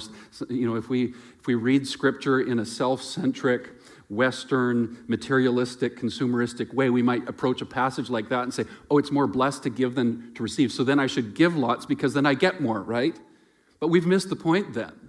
you 0.50 0.68
know, 0.68 0.76
if 0.76 0.90
we, 0.90 1.14
if 1.38 1.46
we 1.46 1.54
read 1.54 1.86
scripture 1.86 2.40
in 2.40 2.58
a 2.58 2.66
self 2.66 3.02
centric, 3.02 3.70
Western, 4.10 4.98
materialistic, 5.08 5.96
consumeristic 5.98 6.74
way, 6.74 6.90
we 6.90 7.02
might 7.02 7.26
approach 7.26 7.62
a 7.62 7.66
passage 7.66 8.10
like 8.10 8.28
that 8.28 8.42
and 8.42 8.52
say, 8.52 8.64
oh, 8.90 8.98
it's 8.98 9.10
more 9.10 9.26
blessed 9.26 9.62
to 9.62 9.70
give 9.70 9.94
than 9.94 10.34
to 10.34 10.42
receive. 10.42 10.70
So 10.70 10.84
then 10.84 11.00
I 11.00 11.06
should 11.06 11.34
give 11.34 11.56
lots 11.56 11.86
because 11.86 12.12
then 12.12 12.26
I 12.26 12.34
get 12.34 12.60
more, 12.60 12.82
right? 12.82 13.18
But 13.80 13.88
we've 13.88 14.06
missed 14.06 14.28
the 14.28 14.36
point 14.36 14.74
then. 14.74 15.05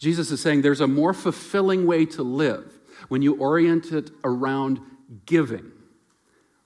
Jesus 0.00 0.30
is 0.30 0.40
saying 0.40 0.62
there's 0.62 0.80
a 0.80 0.86
more 0.86 1.12
fulfilling 1.12 1.86
way 1.86 2.06
to 2.06 2.22
live 2.22 2.78
when 3.08 3.20
you 3.20 3.36
orient 3.36 3.92
it 3.92 4.10
around 4.24 4.80
giving 5.26 5.70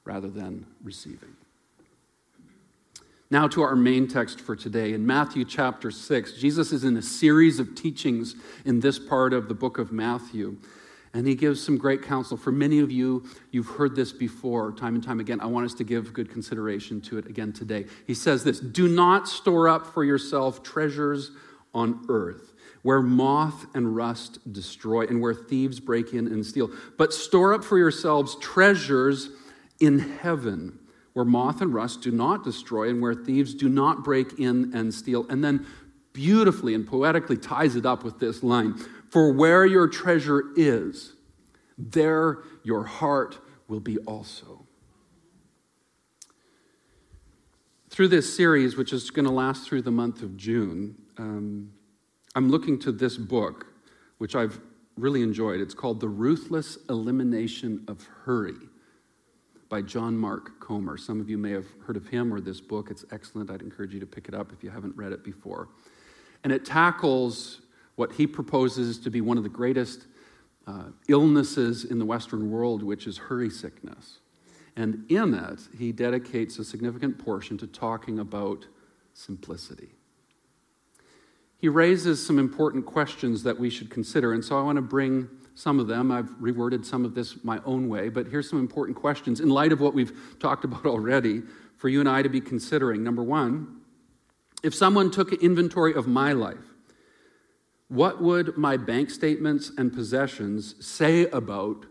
rather 0.05 0.29
than 0.29 0.67
receiving. 0.83 1.35
Now, 3.31 3.49
to 3.49 3.63
our 3.63 3.75
main 3.75 4.07
text 4.07 4.41
for 4.41 4.55
today. 4.55 4.93
In 4.93 5.05
Matthew 5.05 5.45
chapter 5.45 5.91
6, 5.91 6.35
Jesus 6.35 6.71
is 6.71 6.85
in 6.85 6.97
a 6.97 7.03
series 7.03 7.59
of 7.59 7.75
teachings 7.75 8.37
in 8.65 8.79
this 8.79 9.01
part 9.01 9.33
of 9.33 9.49
the 9.49 9.55
book 9.55 9.79
of 9.79 9.91
Matthew. 9.91 10.57
And 11.13 11.27
he 11.27 11.35
gives 11.35 11.61
some 11.61 11.77
great 11.77 12.03
counsel. 12.03 12.37
For 12.37 12.53
many 12.53 12.79
of 12.79 12.93
you, 12.93 13.25
you've 13.51 13.69
heard 13.69 13.97
this 13.97 14.13
before, 14.13 14.71
time 14.73 14.95
and 14.95 15.03
time 15.03 15.19
again. 15.19 15.41
I 15.41 15.47
want 15.47 15.67
us 15.67 15.75
to 15.75 15.85
give 15.85 16.13
good 16.13 16.31
consideration 16.31 17.01
to 17.03 17.19
it 17.19 17.27
again 17.27 17.53
today. 17.53 17.87
He 18.07 18.15
says 18.15 18.45
this 18.45 18.61
Do 18.61 18.87
not 18.87 19.27
store 19.27 19.69
up 19.69 19.87
for 19.87 20.05
yourself 20.05 20.63
treasures 20.63 21.33
on 21.73 22.05
earth 22.09 22.54
where 22.85 23.01
moth 23.01 23.65
and 23.75 23.97
rust 23.97 24.53
destroy 24.53 25.07
and 25.07 25.19
where 25.19 25.33
thieves 25.33 25.81
break 25.81 26.13
in 26.13 26.27
and 26.27 26.45
steal. 26.45 26.71
But 26.99 27.15
store 27.15 27.55
up 27.55 27.65
for 27.65 27.79
yourselves 27.79 28.37
treasures 28.43 29.31
in 29.81 29.99
heaven, 29.99 30.79
where 31.15 31.25
moth 31.25 31.63
and 31.63 31.73
rust 31.73 32.03
do 32.03 32.11
not 32.11 32.45
destroy 32.45 32.91
and 32.91 33.01
where 33.01 33.15
thieves 33.15 33.55
do 33.55 33.71
not 33.71 34.05
break 34.05 34.39
in 34.39 34.71
and 34.75 34.93
steal. 34.93 35.27
And 35.31 35.43
then 35.43 35.67
beautifully 36.13 36.75
and 36.75 36.87
poetically 36.87 37.39
ties 37.39 37.75
it 37.75 37.87
up 37.87 38.05
with 38.05 38.21
this 38.21 38.43
line 38.43 38.75
For 39.09 39.33
where 39.33 39.65
your 39.65 39.89
treasure 39.89 40.53
is, 40.55 41.15
there 41.79 42.41
your 42.65 42.85
heart 42.85 43.39
will 43.67 43.81
be 43.81 43.97
also. 44.01 44.67
Through 47.89 48.09
this 48.09 48.37
series, 48.37 48.77
which 48.77 48.93
is 48.93 49.11
going 49.11 49.25
to 49.25 49.33
last 49.33 49.67
through 49.67 49.83
the 49.83 49.91
month 49.91 50.21
of 50.21 50.37
June, 50.37 50.97
um, 51.17 51.71
I'm 52.37 52.51
looking 52.51 52.81
to 52.81 52.91
this 52.91 53.17
book, 53.17 53.67
which 54.19 54.35
I've 54.35 54.59
really 54.97 55.23
enjoyed. 55.23 55.61
It's 55.61 55.75
called 55.75 56.01
The 56.01 56.09
Ruthless 56.09 56.79
Elimination 56.89 57.85
of 57.87 58.05
Hurry 58.25 58.57
by 59.69 59.83
John 59.83 60.17
Mark 60.17 60.59
Comer. 60.59 60.97
Some 60.97 61.21
of 61.21 61.31
you 61.31 61.39
may 61.39 61.53
have 61.53 61.67
heard 61.87 61.97
of 61.97 62.09
him 62.09 62.35
or 62.35 62.41
this 62.41 62.61
book. 62.61 62.91
It's 62.91 63.05
excellent. 63.13 63.51
I'd 63.51 63.63
encourage 63.63 63.95
you 63.95 64.01
to 64.01 64.07
pick 64.07 64.27
it 64.27 64.35
up 64.35 64.53
if 64.53 64.65
you 64.65 64.71
haven't 64.71 64.97
read 64.97 65.13
it 65.13 65.23
before. 65.23 65.69
And 66.43 66.53
it 66.53 66.65
tackles 66.65 67.61
what 67.95 68.13
he 68.13 68.27
proposes 68.27 68.99
to 68.99 69.11
be 69.11 69.21
one 69.21 69.37
of 69.37 69.45
the 69.45 69.49
greatest 69.49 70.07
uh, 70.67 70.87
illnesses 71.09 71.85
in 71.85 72.01
the 72.01 72.05
Western 72.05 72.51
world, 72.51 72.83
which 72.83 73.07
is 73.07 73.17
hurry 73.17 73.51
sickness. 73.51 74.19
And 74.77 75.05
in 75.09 75.35
it, 75.35 75.61
he 75.79 75.93
dedicates 75.93 76.59
a 76.59 76.65
significant 76.65 77.17
portion 77.17 77.57
to 77.59 77.69
talking 77.69 78.19
about 78.19 78.67
simplicity 79.13 79.91
he 81.65 81.69
raises 81.71 82.23
some 82.23 82.39
important 82.39 82.85
questions 82.85 83.43
that 83.43 83.59
we 83.59 83.71
should 83.71 83.89
consider. 83.89 84.35
And 84.35 84.45
so 84.45 84.59
I 84.59 84.63
want 84.63 84.77
to 84.77 84.83
bring 84.83 85.27
some 85.55 85.81
of 85.81 85.87
them. 85.87 86.13
I've 86.13 86.29
reworded 86.39 86.85
some 86.85 87.07
of 87.07 87.15
this 87.15 87.43
my 87.43 87.59
own 87.65 87.89
way, 87.89 88.11
but 88.11 88.27
here's 88.27 88.51
some 88.51 88.59
important 88.59 88.99
questions 88.99 89.41
in 89.41 89.49
light 89.49 89.73
of 89.73 89.81
what 89.81 89.95
we've 89.95 90.13
talked 90.39 90.67
about 90.67 90.85
already 90.85 91.41
for 91.79 91.89
you 91.89 92.01
and 92.01 92.09
I 92.09 92.21
to 92.21 92.29
be 92.29 92.43
considering. 92.43 93.03
Number 93.03 93.23
one, 93.23 93.81
if 94.63 94.75
someone 94.75 95.11
took 95.11 95.33
an 95.33 95.39
inventory 95.41 95.95
of 95.95 96.07
my 96.07 96.35
life, 96.35 96.75
what 97.89 98.21
would 98.21 98.59
my 98.59 98.77
bank 98.77 99.09
statements 99.09 99.73
and 99.79 99.91
possessions 99.91 100.75
say 100.87 101.25
about 101.29 101.87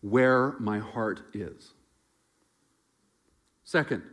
where 0.00 0.54
my 0.58 0.78
heart 0.78 1.20
is? 1.34 1.74
Second, 3.62 4.04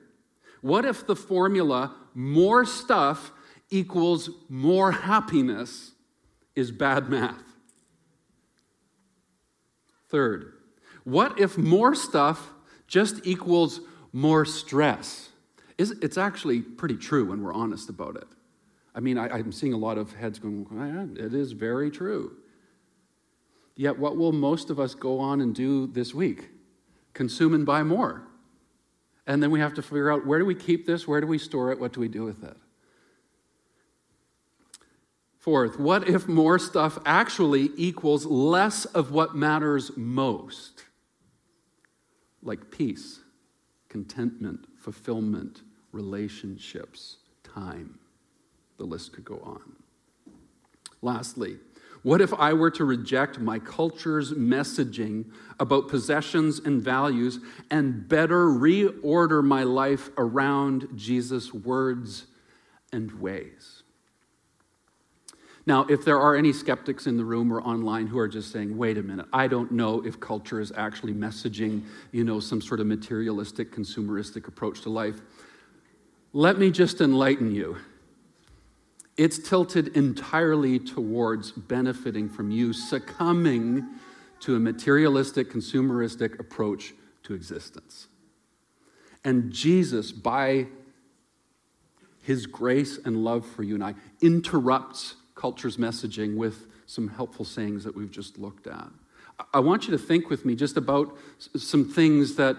what 0.60 0.84
if 0.84 1.08
the 1.08 1.16
formula 1.16 1.96
more 2.14 2.66
stuff 2.66 3.32
equals 3.70 4.30
more 4.50 4.92
happiness 4.92 5.92
is 6.56 6.72
bad 6.72 7.10
math. 7.10 7.44
Third, 10.10 10.54
what 11.04 11.40
if 11.40 11.58
more 11.58 11.96
stuff 11.96 12.50
just 12.88 13.26
equals 13.26 13.82
more 14.14 14.46
stress? 14.46 15.30
It's 15.78 16.18
actually 16.18 16.62
pretty 16.62 16.96
true 16.96 17.26
when 17.26 17.44
we're 17.44 17.54
honest 17.54 17.90
about 17.90 18.16
it. 18.16 18.28
I 18.94 19.02
mean, 19.02 19.18
I, 19.18 19.40
am 19.40 19.52
seeing 19.52 19.74
a 19.74 19.78
lot 19.78 19.98
of 19.98 20.14
heads 20.14 20.40
going, 20.40 21.18
it 21.20 21.34
is 21.34 21.52
very 21.52 21.92
true. 21.92 22.38
Yet, 23.76 24.00
what 24.00 24.16
will 24.16 24.32
most 24.32 24.70
of 24.70 24.80
us 24.80 24.96
go 24.96 25.20
on 25.20 25.42
and 25.42 25.54
do 25.54 25.88
this 25.88 26.14
week? 26.14 26.48
Consume 27.14 27.54
and 27.54 27.66
buy 27.66 27.84
more. 27.84 28.26
And 29.28 29.44
then 29.44 29.52
we 29.52 29.60
have 29.60 29.74
to 29.74 29.82
figure 29.82 30.10
out 30.10 30.26
where 30.26 30.40
do 30.40 30.46
we 30.46 30.56
keep 30.56 30.86
this? 30.86 31.08
Where 31.08 31.20
do 31.20 31.28
we 31.28 31.38
store 31.38 31.74
it? 31.74 31.80
What 31.80 31.92
do 31.92 32.00
we 32.00 32.08
do 32.08 32.24
with 32.24 32.44
it? 32.44 32.56
Fourth, 35.46 35.78
what 35.80 36.10
if 36.10 36.28
more 36.28 36.58
stuff 36.58 36.98
actually 37.06 37.70
equals 37.78 38.26
less 38.26 38.86
of 38.86 39.12
what 39.12 39.36
matters 39.36 39.96
most? 39.96 40.86
Like 42.42 42.72
peace, 42.72 43.20
contentment, 43.88 44.66
fulfillment, 44.76 45.62
relationships, 45.92 47.18
time. 47.44 48.00
The 48.78 48.86
list 48.86 49.14
could 49.14 49.24
go 49.24 49.40
on. 49.44 49.76
Lastly, 51.04 51.60
what 52.02 52.22
if 52.22 52.34
I 52.34 52.54
were 52.54 52.72
to 52.72 52.84
reject 52.84 53.38
my 53.38 53.60
culture's 53.60 54.34
messaging 54.34 55.26
about 55.60 55.90
possessions 55.90 56.58
and 56.58 56.82
values 56.82 57.38
and 57.70 58.08
better 58.08 58.48
reorder 58.48 59.44
my 59.44 59.62
life 59.62 60.10
around 60.18 60.88
Jesus' 60.96 61.54
words 61.54 62.26
and 62.92 63.12
ways? 63.22 63.84
Now, 65.68 65.86
if 65.90 66.06
there 66.06 66.20
are 66.20 66.36
any 66.36 66.54
skeptics 66.54 67.08
in 67.08 67.18
the 67.18 67.26
room 67.26 67.52
or 67.52 67.60
online 67.62 68.06
who 68.06 68.20
are 68.20 68.28
just 68.28 68.52
saying, 68.52 68.78
wait 68.78 68.98
a 69.00 69.04
minute, 69.04 69.26
I 69.34 69.48
don't 69.48 69.72
know 69.72 70.06
if 70.06 70.20
culture 70.20 70.60
is 70.60 70.72
actually 70.78 71.14
messaging, 71.14 71.84
you 72.12 72.24
know, 72.24 72.40
some 72.40 72.62
sort 72.62 72.80
of 72.80 72.86
materialistic, 72.86 73.72
consumeristic 73.72 74.48
approach 74.48 74.82
to 74.82 74.90
life, 74.90 75.22
let 76.34 76.60
me 76.60 76.70
just 76.70 77.02
enlighten 77.02 77.54
you. 77.54 77.78
It's 79.18 79.40
tilted 79.40 79.96
entirely 79.96 80.78
towards 80.78 81.52
benefiting 81.52 82.30
from 82.30 82.52
you 82.52 82.74
succumbing 82.74 83.88
to 84.42 84.56
a 84.56 84.60
materialistic, 84.60 85.50
consumeristic 85.50 86.40
approach 86.40 86.94
to 87.24 87.34
existence. 87.34 88.08
And 89.24 89.52
Jesus, 89.52 90.12
by 90.12 90.68
his 92.22 92.46
grace 92.46 93.00
and 93.04 93.24
love 93.24 93.46
for 93.46 93.64
you 93.64 93.76
and 93.76 93.84
I, 93.84 93.96
interrupts 94.22 95.16
culture's 95.36 95.78
messaging 95.78 96.36
with 96.36 96.68
some 96.86 97.08
helpful 97.08 97.46
sayings 97.46 97.84
that 97.84 97.96
we've 97.96 98.12
just 98.12 98.38
looked 98.38 98.68
at. 98.68 98.88
I 99.54 99.60
want 99.60 99.86
you 99.86 99.92
to 99.92 99.98
think 99.98 100.30
with 100.30 100.46
me 100.46 100.56
just 100.56 100.78
about 100.78 101.18
some 101.58 101.86
things 101.86 102.36
that 102.36 102.56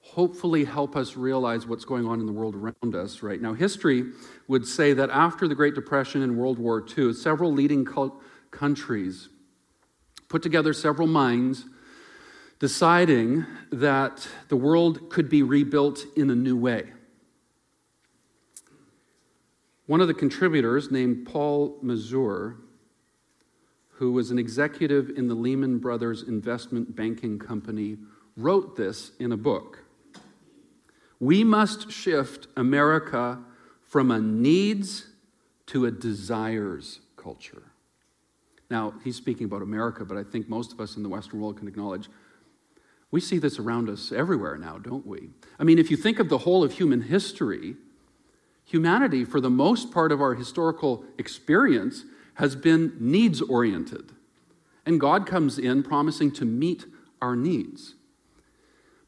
hopefully 0.00 0.64
help 0.64 0.96
us 0.96 1.16
realize 1.16 1.66
what's 1.66 1.84
going 1.84 2.06
on 2.06 2.20
in 2.20 2.26
the 2.26 2.32
world 2.32 2.54
around 2.54 2.94
us 2.94 3.22
right 3.22 3.40
now. 3.40 3.52
History 3.52 4.12
would 4.48 4.66
say 4.66 4.94
that 4.94 5.10
after 5.10 5.46
the 5.46 5.54
Great 5.54 5.74
Depression 5.74 6.22
and 6.22 6.38
World 6.38 6.58
War 6.58 6.84
II, 6.96 7.12
several 7.12 7.52
leading 7.52 7.86
countries 8.50 9.28
put 10.28 10.42
together 10.42 10.72
several 10.72 11.08
minds 11.08 11.66
deciding 12.58 13.44
that 13.70 14.26
the 14.48 14.56
world 14.56 15.10
could 15.10 15.28
be 15.28 15.42
rebuilt 15.42 16.04
in 16.16 16.30
a 16.30 16.34
new 16.34 16.56
way. 16.56 16.92
One 19.86 20.00
of 20.00 20.08
the 20.08 20.14
contributors, 20.14 20.90
named 20.90 21.26
Paul 21.26 21.78
Mazur, 21.80 22.56
who 23.90 24.12
was 24.12 24.30
an 24.30 24.38
executive 24.38 25.10
in 25.10 25.28
the 25.28 25.34
Lehman 25.34 25.78
Brothers 25.78 26.22
investment 26.22 26.94
banking 26.94 27.38
company, 27.38 27.96
wrote 28.36 28.76
this 28.76 29.12
in 29.18 29.32
a 29.32 29.36
book. 29.36 29.84
We 31.18 31.44
must 31.44 31.90
shift 31.90 32.48
America 32.56 33.38
from 33.82 34.10
a 34.10 34.20
needs 34.20 35.06
to 35.66 35.86
a 35.86 35.90
desires 35.90 37.00
culture. 37.16 37.62
Now, 38.68 38.94
he's 39.04 39.16
speaking 39.16 39.46
about 39.46 39.62
America, 39.62 40.04
but 40.04 40.16
I 40.16 40.24
think 40.24 40.48
most 40.48 40.72
of 40.72 40.80
us 40.80 40.96
in 40.96 41.02
the 41.02 41.08
Western 41.08 41.40
world 41.40 41.58
can 41.58 41.68
acknowledge 41.68 42.08
we 43.12 43.20
see 43.20 43.38
this 43.38 43.58
around 43.58 43.88
us 43.88 44.10
everywhere 44.12 44.58
now, 44.58 44.78
don't 44.78 45.06
we? 45.06 45.30
I 45.58 45.64
mean, 45.64 45.78
if 45.78 45.90
you 45.90 45.96
think 45.96 46.18
of 46.18 46.28
the 46.28 46.38
whole 46.38 46.64
of 46.64 46.72
human 46.72 47.02
history, 47.02 47.76
humanity, 48.66 49.24
for 49.24 49.40
the 49.40 49.48
most 49.48 49.90
part 49.90 50.12
of 50.12 50.20
our 50.20 50.34
historical 50.34 51.04
experience, 51.16 52.04
has 52.34 52.54
been 52.54 52.94
needs 53.00 53.40
oriented. 53.40 54.12
And 54.84 55.00
God 55.00 55.26
comes 55.26 55.58
in 55.58 55.82
promising 55.82 56.30
to 56.32 56.44
meet 56.44 56.84
our 57.22 57.34
needs. 57.34 57.94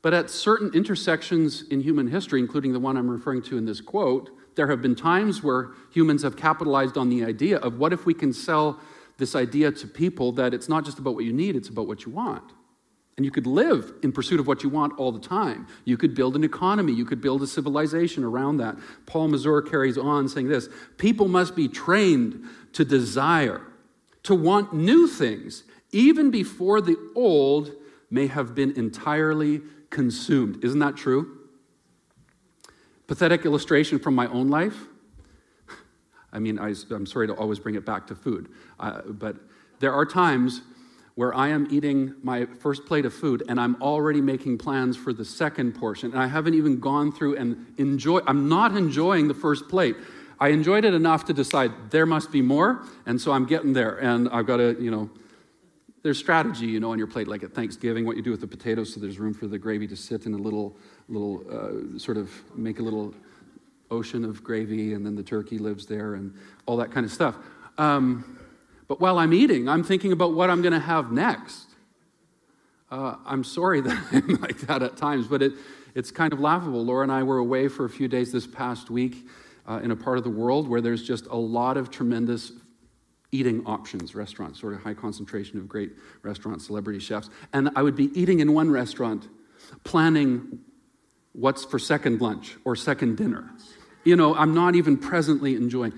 But 0.01 0.15
at 0.15 0.31
certain 0.31 0.71
intersections 0.75 1.63
in 1.71 1.81
human 1.81 2.09
history, 2.09 2.41
including 2.41 2.73
the 2.73 2.81
one 2.81 2.97
I'm 2.97 3.11
referring 3.11 3.43
to 3.43 3.59
in 3.59 3.67
this 3.67 3.81
quote, 3.81 4.31
there 4.55 4.69
have 4.69 4.81
been 4.81 4.95
times 4.95 5.43
where 5.43 5.71
humans 5.93 6.23
have 6.23 6.37
capitalized 6.37 6.97
on 6.97 7.11
the 7.11 7.25
idea 7.25 7.59
of 7.59 7.79
what 7.79 7.93
if 7.93 8.07
we 8.07 8.15
can 8.15 8.33
sell 8.33 8.81
this 9.19 9.35
idea 9.35 9.73
to 9.73 9.87
people 9.87 10.33
that 10.33 10.55
it's 10.55 10.69
not 10.69 10.85
just 10.85 10.99
about 10.99 11.15
what 11.15 11.25
you 11.25 11.33
need, 11.33 11.57
it's 11.57 11.69
about 11.69 11.89
what 11.89 12.07
you 12.07 12.13
want. 12.13 12.53
And 13.19 13.25
you 13.25 13.33
could 13.33 13.49
live 13.49 13.95
in 14.05 14.13
pursuit 14.13 14.39
of 14.39 14.47
what 14.47 14.63
you 14.63 14.69
want 14.69 14.97
all 14.97 15.11
the 15.11 15.19
time. 15.19 15.67
You 15.85 15.97
could 15.97 16.15
build 16.15 16.37
an 16.37 16.45
economy. 16.45 16.93
You 16.93 17.05
could 17.05 17.21
build 17.21 17.43
a 17.43 17.49
civilization 17.49 18.23
around 18.23 18.59
that. 18.59 18.77
Paul 19.07 19.27
Mazur 19.27 19.61
carries 19.61 19.99
on 19.99 20.29
saying 20.29 20.47
this 20.47 20.69
People 20.99 21.27
must 21.27 21.57
be 21.57 21.67
trained 21.67 22.45
to 22.75 22.85
desire, 22.85 23.61
to 24.23 24.37
want 24.37 24.73
new 24.73 25.09
things, 25.09 25.65
even 25.91 26.31
before 26.31 26.81
the 26.81 26.97
old 27.17 27.73
may 28.09 28.29
have 28.29 28.55
been 28.55 28.71
entirely 28.79 29.63
consumed. 29.91 30.65
Isn't 30.65 30.79
that 30.79 30.97
true? 30.97 31.39
Pathetic 33.09 33.45
illustration 33.45 33.99
from 33.99 34.15
my 34.15 34.29
own 34.29 34.47
life. 34.47 34.77
I 36.33 36.39
mean, 36.39 36.61
I, 36.61 36.73
am 36.93 37.05
sorry 37.05 37.27
to 37.27 37.35
always 37.35 37.59
bring 37.59 37.75
it 37.75 37.85
back 37.85 38.07
to 38.07 38.15
food, 38.15 38.49
uh, 38.79 39.03
but 39.09 39.35
there 39.81 39.93
are 39.93 40.07
times 40.07 40.63
where 41.19 41.35
I 41.35 41.49
am 41.49 41.67
eating 41.69 42.15
my 42.23 42.47
first 42.61 42.87
plate 42.87 43.05
of 43.05 43.13
food 43.13 43.43
and 43.49 43.59
I'm 43.59 43.75
already 43.83 44.21
making 44.21 44.57
plans 44.57 44.97
for 44.97 45.13
the 45.13 45.25
second 45.25 45.73
portion. 45.73 46.13
And 46.13 46.21
I 46.21 46.29
haven't 46.29 46.55
even 46.55 46.79
gone 46.79 47.11
through 47.11 47.35
and 47.39 47.67
enjoy, 47.77 48.21
I'm 48.29 48.49
not 48.49 48.77
enjoying 48.77 49.27
the 49.27 49.35
first 49.35 49.69
plate. 49.69 49.97
I 50.39 50.51
enjoyed 50.51 50.85
it 50.85 50.95
enough 50.95 51.25
to 51.25 51.33
decide 51.33 51.73
there 51.91 52.07
must 52.07 52.31
be 52.31 52.41
more, 52.41 52.85
and 53.05 53.21
so 53.21 53.33
I'm 53.33 53.47
getting 53.47 53.73
there. 53.73 53.97
And 53.97 54.29
I've 54.29 54.47
got 54.47 54.59
to, 54.59 54.81
you 54.81 54.93
know, 54.93 55.11
there's 56.05 56.19
strategy, 56.19 56.67
you 56.67 56.79
know, 56.79 56.93
on 56.93 56.99
your 56.99 57.09
plate, 57.09 57.27
like 57.27 57.43
at 57.43 57.53
Thanksgiving, 57.53 58.07
what 58.07 58.17
you 58.17 58.23
do 58.23 58.31
with 58.31 58.41
the 58.41 58.47
potatoes, 58.47 58.95
so 58.95 59.01
there's 59.01 59.19
room 59.19 59.35
for 59.35 59.49
the 59.49 59.59
gravy 59.59 59.89
to 59.89 59.97
sit 59.97 60.25
in 60.25 60.35
a 60.35 60.39
little, 60.39 60.77
little, 61.09 61.43
uh, 61.51 61.99
sort 61.99 62.17
of 62.17 62.31
make 62.57 62.79
a 62.79 62.83
little 62.83 63.13
ocean 63.91 64.25
of 64.25 64.45
gravy, 64.45 64.95
and 64.95 65.05
then 65.05 65.17
the 65.17 65.25
turkey 65.25 65.59
lives 65.59 65.85
there, 65.85 66.15
and 66.15 66.33
all 66.67 66.77
that 66.77 66.93
kind 66.93 67.05
of 67.05 67.11
stuff. 67.11 67.35
Um, 67.77 68.39
but 68.89 69.01
while 69.01 69.19
I'm 69.19 69.33
eating, 69.33 69.69
I'm 69.69 69.85
thinking 69.85 70.13
about 70.13 70.33
what 70.33 70.51
I'm 70.51 70.63
going 70.63 70.73
to 70.73 70.81
have 70.81 71.13
next. 71.13 71.67
Uh, 72.91 73.17
I'm 73.27 73.45
sorry 73.45 73.81
that 73.83 74.03
I'm 74.13 74.37
like 74.41 74.61
that 74.63 74.83
at 74.83 74.97
times, 74.97 75.29
but 75.29 75.43
it, 75.43 75.53
it's 75.95 76.11
kind 76.11 76.33
of 76.33 76.41
laughable. 76.41 76.85
Laura 76.85 77.03
and 77.03 77.13
I 77.13 77.23
were 77.23 77.39
away 77.39 77.69
for 77.69 77.85
a 77.85 77.91
few 77.91 78.09
days 78.09 78.33
this 78.33 78.47
past 78.47 78.91
week 78.91 79.27
uh, 79.69 79.81
in 79.83 79.91
a 79.91 79.97
part 79.97 80.19
of 80.19 80.25
the 80.25 80.31
world 80.31 80.67
where 80.69 80.81
there's 80.81 81.07
just 81.07 81.27
a 81.27 81.37
lot 81.37 81.77
of 81.77 81.91
tremendous 81.91 82.53
eating 83.31 83.63
options, 83.67 84.15
restaurants, 84.15 84.59
sort 84.59 84.73
of 84.73 84.81
high 84.81 84.95
concentration 84.95 85.59
of 85.59 85.69
great 85.69 85.93
restaurant 86.23 86.63
celebrity 86.63 86.99
chefs. 86.99 87.29
And 87.53 87.71
I 87.77 87.83
would 87.83 87.95
be 87.95 88.11
eating 88.19 88.41
in 88.41 88.55
one 88.55 88.71
restaurant, 88.71 89.29
planning 89.85 90.61
what's 91.33 91.65
for 91.65 91.79
second 91.79 92.23
lunch 92.23 92.57
or 92.65 92.75
second 92.75 93.19
dinner. 93.19 93.51
You 94.05 94.17
know, 94.17 94.35
I'm 94.35 94.55
not 94.55 94.75
even 94.77 94.97
presently 94.97 95.55
enjoying. 95.55 95.93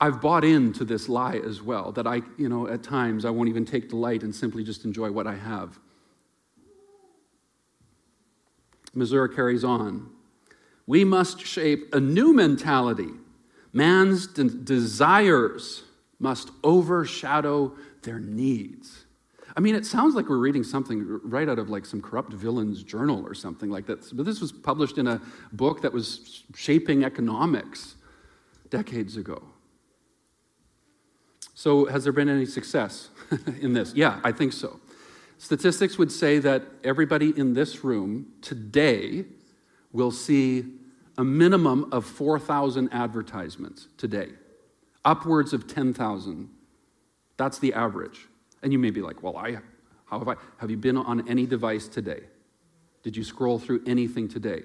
I've 0.00 0.20
bought 0.20 0.44
into 0.44 0.84
this 0.84 1.08
lie 1.08 1.40
as 1.44 1.60
well 1.60 1.90
that 1.92 2.06
I, 2.06 2.22
you 2.36 2.48
know, 2.48 2.68
at 2.68 2.82
times 2.82 3.24
I 3.24 3.30
won't 3.30 3.48
even 3.48 3.64
take 3.64 3.88
delight 3.88 4.22
and 4.22 4.34
simply 4.34 4.62
just 4.62 4.84
enjoy 4.84 5.10
what 5.10 5.26
I 5.26 5.34
have. 5.34 5.78
Mazur 8.94 9.28
carries 9.28 9.64
on. 9.64 10.10
We 10.86 11.04
must 11.04 11.40
shape 11.40 11.94
a 11.94 12.00
new 12.00 12.32
mentality. 12.32 13.10
Man's 13.72 14.26
de- 14.26 14.44
desires 14.44 15.82
must 16.18 16.50
overshadow 16.64 17.74
their 18.02 18.18
needs. 18.18 19.04
I 19.56 19.60
mean, 19.60 19.74
it 19.74 19.84
sounds 19.84 20.14
like 20.14 20.28
we're 20.28 20.38
reading 20.38 20.62
something 20.62 21.20
right 21.24 21.48
out 21.48 21.58
of 21.58 21.68
like 21.68 21.84
some 21.84 22.00
corrupt 22.00 22.32
villain's 22.32 22.82
journal 22.82 23.26
or 23.26 23.34
something 23.34 23.70
like 23.70 23.86
that. 23.86 24.16
But 24.16 24.24
this 24.24 24.40
was 24.40 24.52
published 24.52 24.98
in 24.98 25.08
a 25.08 25.20
book 25.52 25.82
that 25.82 25.92
was 25.92 26.44
shaping 26.54 27.04
economics 27.04 27.96
decades 28.70 29.16
ago. 29.16 29.42
So, 31.58 31.86
has 31.86 32.04
there 32.04 32.12
been 32.12 32.28
any 32.28 32.46
success 32.46 33.08
in 33.60 33.72
this? 33.72 33.92
Yeah, 33.92 34.20
I 34.22 34.30
think 34.30 34.52
so. 34.52 34.78
Statistics 35.38 35.98
would 35.98 36.12
say 36.12 36.38
that 36.38 36.62
everybody 36.84 37.36
in 37.36 37.52
this 37.52 37.82
room 37.82 38.28
today 38.42 39.24
will 39.90 40.12
see 40.12 40.66
a 41.16 41.24
minimum 41.24 41.88
of 41.90 42.06
4,000 42.06 42.90
advertisements 42.92 43.88
today, 43.96 44.28
upwards 45.04 45.52
of 45.52 45.66
10,000. 45.66 46.48
That's 47.36 47.58
the 47.58 47.74
average. 47.74 48.28
And 48.62 48.72
you 48.72 48.78
may 48.78 48.90
be 48.90 49.02
like, 49.02 49.24
well, 49.24 49.36
I, 49.36 49.56
how 50.04 50.20
have 50.20 50.28
I? 50.28 50.36
Have 50.58 50.70
you 50.70 50.76
been 50.76 50.96
on 50.96 51.28
any 51.28 51.44
device 51.44 51.88
today? 51.88 52.20
Did 53.02 53.16
you 53.16 53.24
scroll 53.24 53.58
through 53.58 53.82
anything 53.84 54.28
today? 54.28 54.62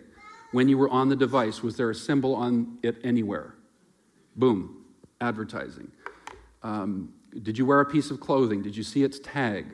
When 0.51 0.69
you 0.69 0.77
were 0.77 0.89
on 0.89 1.09
the 1.09 1.15
device, 1.15 1.63
was 1.63 1.75
there 1.75 1.89
a 1.89 1.95
symbol 1.95 2.35
on 2.35 2.77
it 2.83 2.97
anywhere? 3.03 3.55
Boom, 4.35 4.85
advertising. 5.19 5.91
Um, 6.63 7.13
did 7.41 7.57
you 7.57 7.65
wear 7.65 7.79
a 7.79 7.85
piece 7.85 8.09
of 8.11 8.19
clothing? 8.19 8.61
Did 8.61 8.75
you 8.75 8.83
see 8.83 9.03
its 9.03 9.19
tag? 9.19 9.65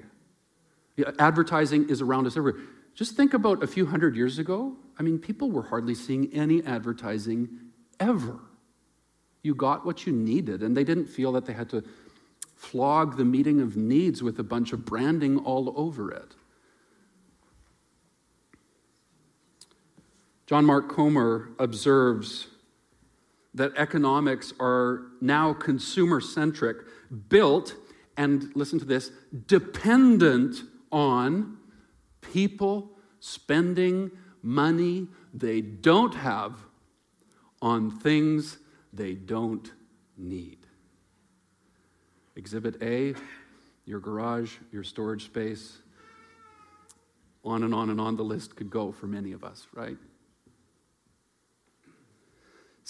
Yeah, 0.98 1.12
advertising 1.20 1.90
is 1.90 2.02
around 2.02 2.28
us 2.28 2.36
everywhere. 2.36 2.62
Just 2.96 3.16
think 3.16 3.34
about 3.34 3.64
a 3.64 3.68
few 3.68 3.86
hundred 3.86 4.16
years 4.16 4.40
ago. 4.40 4.76
I 4.98 5.04
mean, 5.04 5.20
people 5.20 5.52
were 5.52 5.64
hardly 5.64 5.96
seeing 5.96 6.34
any 6.34 6.64
advertising 6.64 7.48
ever. 8.00 8.40
You 9.42 9.56
got 9.56 9.86
what 9.86 10.06
you 10.06 10.12
needed, 10.12 10.64
and 10.64 10.76
they 10.76 10.84
didn't 10.84 11.08
feel 11.08 11.32
that 11.34 11.46
they 11.46 11.54
had 11.54 11.70
to 11.70 11.84
flog 12.56 13.16
the 13.16 13.24
meeting 13.24 13.62
of 13.62 13.78
needs 13.78 14.22
with 14.22 14.38
a 14.40 14.44
bunch 14.44 14.74
of 14.74 14.84
branding 14.84 15.38
all 15.38 15.74
over 15.78 16.12
it. 16.12 16.36
John 20.46 20.66
Mark 20.66 20.90
Comer 20.90 21.50
observes 21.60 22.48
that 23.60 23.74
economics 23.76 24.54
are 24.58 25.02
now 25.20 25.52
consumer 25.52 26.22
centric, 26.22 26.78
built, 27.28 27.76
and 28.16 28.50
listen 28.56 28.80
to 28.80 28.86
this, 28.86 29.12
dependent 29.48 30.62
on 30.94 31.58
people 32.22 32.90
spending 33.20 34.10
money 34.42 35.08
they 35.34 35.60
don't 35.60 36.16
have 36.16 36.54
on 37.62 37.92
things 37.92 38.60
they 38.94 39.14
don't 39.14 39.74
need. 40.18 40.60
Exhibit 42.38 42.82
A, 42.82 43.14
your 43.84 44.00
garage, 44.00 44.56
your 44.72 44.86
storage 44.86 45.26
space, 45.26 45.80
on 47.44 47.64
and 47.64 47.74
on 47.74 47.90
and 47.90 48.00
on 48.00 48.16
the 48.16 48.24
list 48.24 48.56
could 48.56 48.70
go 48.70 48.94
for 48.94 49.08
many 49.08 49.34
of 49.34 49.44
us, 49.44 49.68
right? 49.74 49.98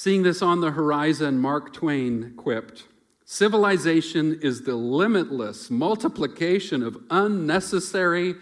Seeing 0.02 0.24
this 0.24 0.42
on 0.42 0.62
the 0.62 0.72
horizon, 0.72 1.40
Mark 1.40 1.74
Twain 1.74 2.34
quipped 2.38 2.86
Civilization 3.26 4.40
is 4.42 4.62
the 4.62 4.76
limitless 4.76 5.70
multiplication 5.70 6.84
of 6.84 7.04
unnecessary 7.10 8.36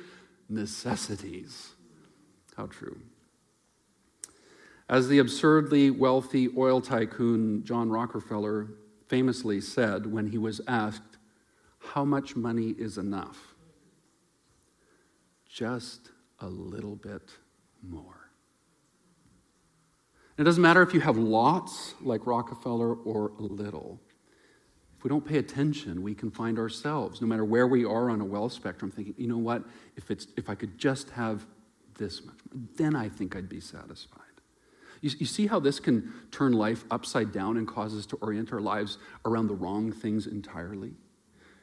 necessities. 0.47 1.69
How 2.55 2.67
true. 2.67 2.99
As 4.87 5.07
the 5.07 5.17
absurdly 5.17 5.89
wealthy 5.89 6.47
oil 6.55 6.79
tycoon 6.79 7.63
John 7.63 7.89
Rockefeller 7.89 8.67
famously 9.07 9.59
said 9.59 10.05
when 10.05 10.27
he 10.27 10.37
was 10.37 10.61
asked, 10.67 11.17
How 11.79 12.05
much 12.05 12.35
money 12.35 12.75
is 12.77 12.99
enough? 12.99 13.55
Just 15.49 16.11
a 16.39 16.49
little 16.49 16.95
bit 16.95 17.31
more. 17.81 18.16
It 20.37 20.43
doesn't 20.43 20.61
matter 20.61 20.83
if 20.83 20.93
you 20.93 20.99
have 21.01 21.17
lots, 21.17 21.95
like 22.01 22.27
Rockefeller, 22.27 22.93
or 22.93 23.31
little. 23.39 23.99
If 24.97 25.03
we 25.03 25.09
don't 25.09 25.25
pay 25.25 25.37
attention, 25.37 26.03
we 26.03 26.13
can 26.13 26.29
find 26.29 26.59
ourselves, 26.59 27.21
no 27.21 27.27
matter 27.27 27.45
where 27.45 27.67
we 27.67 27.85
are 27.85 28.09
on 28.09 28.21
a 28.21 28.25
wealth 28.25 28.53
spectrum, 28.53 28.91
thinking, 28.91 29.15
you 29.17 29.27
know 29.27 29.37
what, 29.37 29.63
if, 29.95 30.11
it's, 30.11 30.27
if 30.37 30.49
I 30.49 30.55
could 30.55 30.77
just 30.77 31.09
have 31.11 31.45
this 31.97 32.23
much, 32.23 32.35
then 32.75 32.95
I 32.95 33.09
think 33.09 33.35
I'd 33.35 33.49
be 33.49 33.59
satisfied. 33.59 34.21
You, 35.01 35.11
you 35.19 35.25
see 35.25 35.47
how 35.47 35.59
this 35.59 35.79
can 35.79 36.13
turn 36.31 36.53
life 36.53 36.85
upside 36.91 37.31
down 37.31 37.57
and 37.57 37.67
cause 37.67 37.95
us 37.95 38.05
to 38.07 38.15
orient 38.17 38.53
our 38.53 38.61
lives 38.61 38.97
around 39.25 39.47
the 39.47 39.55
wrong 39.55 39.91
things 39.91 40.27
entirely? 40.27 40.93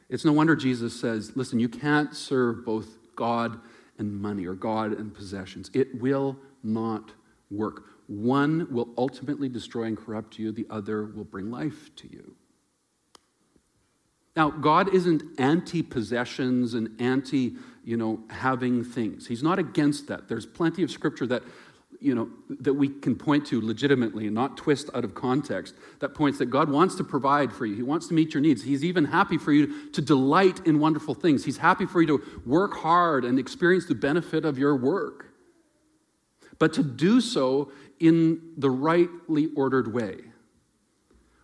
It's 0.09 0.25
no 0.25 0.33
wonder 0.33 0.55
Jesus 0.55 0.99
says, 0.99 1.33
listen, 1.37 1.61
you 1.61 1.69
can't 1.69 2.15
serve 2.15 2.65
both 2.65 2.99
God 3.17 3.61
and 3.99 4.21
money 4.21 4.47
or 4.47 4.55
God 4.55 4.93
and 4.93 5.15
possessions. 5.15 5.71
It 5.75 6.01
will 6.01 6.37
not 6.63 7.13
work. 7.51 7.93
One 8.07 8.69
will 8.71 8.88
ultimately 8.99 9.49
destroy 9.49 9.85
and 9.85 9.97
corrupt 9.97 10.38
you, 10.38 10.53
the 10.53 10.67
other 10.71 11.07
will 11.07 11.25
bring 11.25 11.51
life 11.51 11.95
to 11.97 12.11
you. 12.11 12.37
Now, 14.37 14.51
God 14.51 14.93
isn't 14.93 15.23
anti 15.38 15.83
possessions 15.83 16.75
and 16.75 17.01
anti, 17.01 17.55
you 17.85 17.97
know, 17.97 18.21
having 18.31 18.83
things. 18.85 19.27
He's 19.27 19.43
not 19.43 19.59
against 19.59 20.09
that. 20.09 20.29
There's 20.29 20.45
plenty 20.45 20.83
of 20.83 20.90
scripture 20.90 21.27
that, 21.29 21.45
you 22.01 22.14
know, 22.14 22.29
that 22.61 22.75
we 22.75 22.88
can 22.88 23.14
point 23.14 23.47
to 23.47 23.61
legitimately 23.61 24.27
and 24.27 24.35
not 24.35 24.57
twist 24.57 24.90
out 24.93 25.05
of 25.05 25.14
context 25.14 25.75
that 26.01 26.14
points 26.14 26.38
that 26.40 26.47
God 26.47 26.69
wants 26.69 26.97
to 26.97 27.05
provide 27.05 27.53
for 27.53 27.64
you. 27.64 27.77
He 27.77 27.83
wants 27.83 28.09
to 28.09 28.14
meet 28.14 28.35
your 28.35 28.40
needs. 28.40 28.64
He's 28.64 28.85
even 28.85 29.05
happy 29.05 29.38
for 29.38 29.53
you 29.53 29.90
to 29.93 30.03
delight 30.03 30.67
in 30.67 30.81
wonderful 30.81 31.14
things. 31.14 31.45
He's 31.45 31.59
happy 31.59 31.87
for 31.87 32.01
you 32.01 32.09
to 32.09 32.40
work 32.45 32.75
hard 32.75 33.25
and 33.25 33.38
experience 33.38 33.87
the 33.87 33.95
benefit 33.95 34.45
of 34.45 34.59
your 34.59 34.75
work. 34.77 35.31
but 36.59 36.73
to 36.73 36.83
do 36.83 37.21
so 37.21 37.71
in 38.00 38.52
the 38.57 38.70
rightly 38.70 39.48
ordered 39.57 39.92
way, 39.92 40.18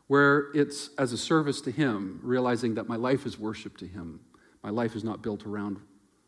where 0.06 0.50
it's 0.54 0.90
as 0.98 1.12
a 1.12 1.18
service 1.18 1.60
to 1.62 1.70
Him, 1.70 2.20
realizing 2.22 2.74
that 2.74 2.88
my 2.88 2.96
life 2.96 3.26
is 3.26 3.38
worship 3.38 3.76
to 3.78 3.86
Him. 3.86 4.20
My 4.62 4.70
life 4.70 4.94
is 4.94 5.04
not 5.04 5.22
built 5.22 5.46
around 5.46 5.78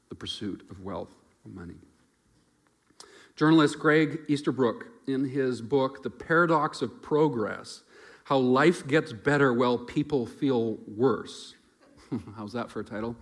the 0.08 0.14
pursuit 0.14 0.66
of 0.70 0.80
wealth 0.80 1.14
or 1.44 1.50
money. 1.50 1.76
Journalist 3.37 3.78
Greg 3.78 4.20
Easterbrook, 4.28 4.87
in 5.06 5.24
his 5.24 5.61
book, 5.62 6.02
The 6.02 6.11
Paradox 6.11 6.82
of 6.82 7.02
Progress 7.02 7.82
How 8.24 8.38
Life 8.38 8.87
Gets 8.87 9.12
Better 9.12 9.52
While 9.52 9.78
People 9.78 10.26
Feel 10.26 10.78
Worse, 10.87 11.54
how's 12.37 12.52
that 12.52 12.70
for 12.70 12.80
a 12.80 12.85
title? 12.85 13.16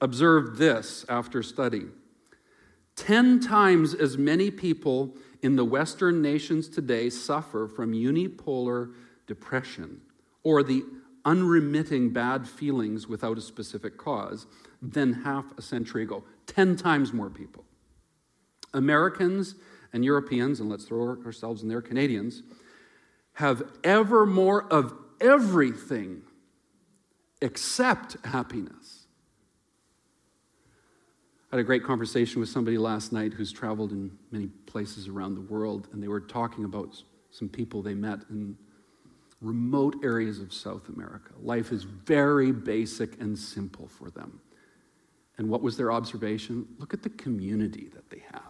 Observed 0.00 0.58
this 0.58 1.04
after 1.08 1.42
study. 1.42 1.86
Ten 2.94 3.40
times 3.40 3.94
as 3.94 4.16
many 4.16 4.50
people 4.50 5.14
in 5.42 5.56
the 5.56 5.64
Western 5.64 6.20
nations 6.22 6.68
today 6.68 7.10
suffer 7.10 7.68
from 7.68 7.92
unipolar 7.92 8.92
depression 9.26 10.00
or 10.42 10.62
the 10.62 10.84
unremitting 11.24 12.10
bad 12.10 12.48
feelings 12.48 13.06
without 13.06 13.36
a 13.38 13.40
specific 13.40 13.96
cause 13.96 14.46
than 14.80 15.12
half 15.12 15.44
a 15.58 15.62
century 15.62 16.02
ago. 16.02 16.24
Ten 16.46 16.76
times 16.76 17.12
more 17.12 17.30
people. 17.30 17.64
Americans 18.72 19.54
and 19.92 20.04
Europeans, 20.04 20.60
and 20.60 20.68
let's 20.68 20.84
throw 20.84 21.16
ourselves 21.24 21.62
in 21.62 21.68
there, 21.68 21.82
Canadians, 21.82 22.42
have 23.34 23.62
ever 23.84 24.26
more 24.26 24.64
of 24.72 24.92
everything 25.20 26.22
except 27.40 28.16
happiness. 28.24 28.77
I 31.50 31.56
had 31.56 31.60
a 31.60 31.64
great 31.64 31.82
conversation 31.82 32.40
with 32.40 32.50
somebody 32.50 32.76
last 32.76 33.10
night 33.10 33.32
who's 33.32 33.50
traveled 33.50 33.92
in 33.92 34.10
many 34.30 34.48
places 34.66 35.08
around 35.08 35.34
the 35.34 35.40
world, 35.40 35.88
and 35.92 36.02
they 36.02 36.08
were 36.08 36.20
talking 36.20 36.64
about 36.64 37.02
some 37.30 37.48
people 37.48 37.80
they 37.80 37.94
met 37.94 38.20
in 38.28 38.56
remote 39.40 39.96
areas 40.02 40.40
of 40.40 40.52
South 40.52 40.90
America. 40.90 41.32
Life 41.40 41.72
is 41.72 41.84
very 41.84 42.52
basic 42.52 43.18
and 43.18 43.38
simple 43.38 43.88
for 43.88 44.10
them. 44.10 44.40
And 45.38 45.48
what 45.48 45.62
was 45.62 45.78
their 45.78 45.90
observation? 45.90 46.66
Look 46.78 46.92
at 46.92 47.02
the 47.02 47.10
community 47.10 47.88
that 47.94 48.10
they 48.10 48.24
have. 48.30 48.42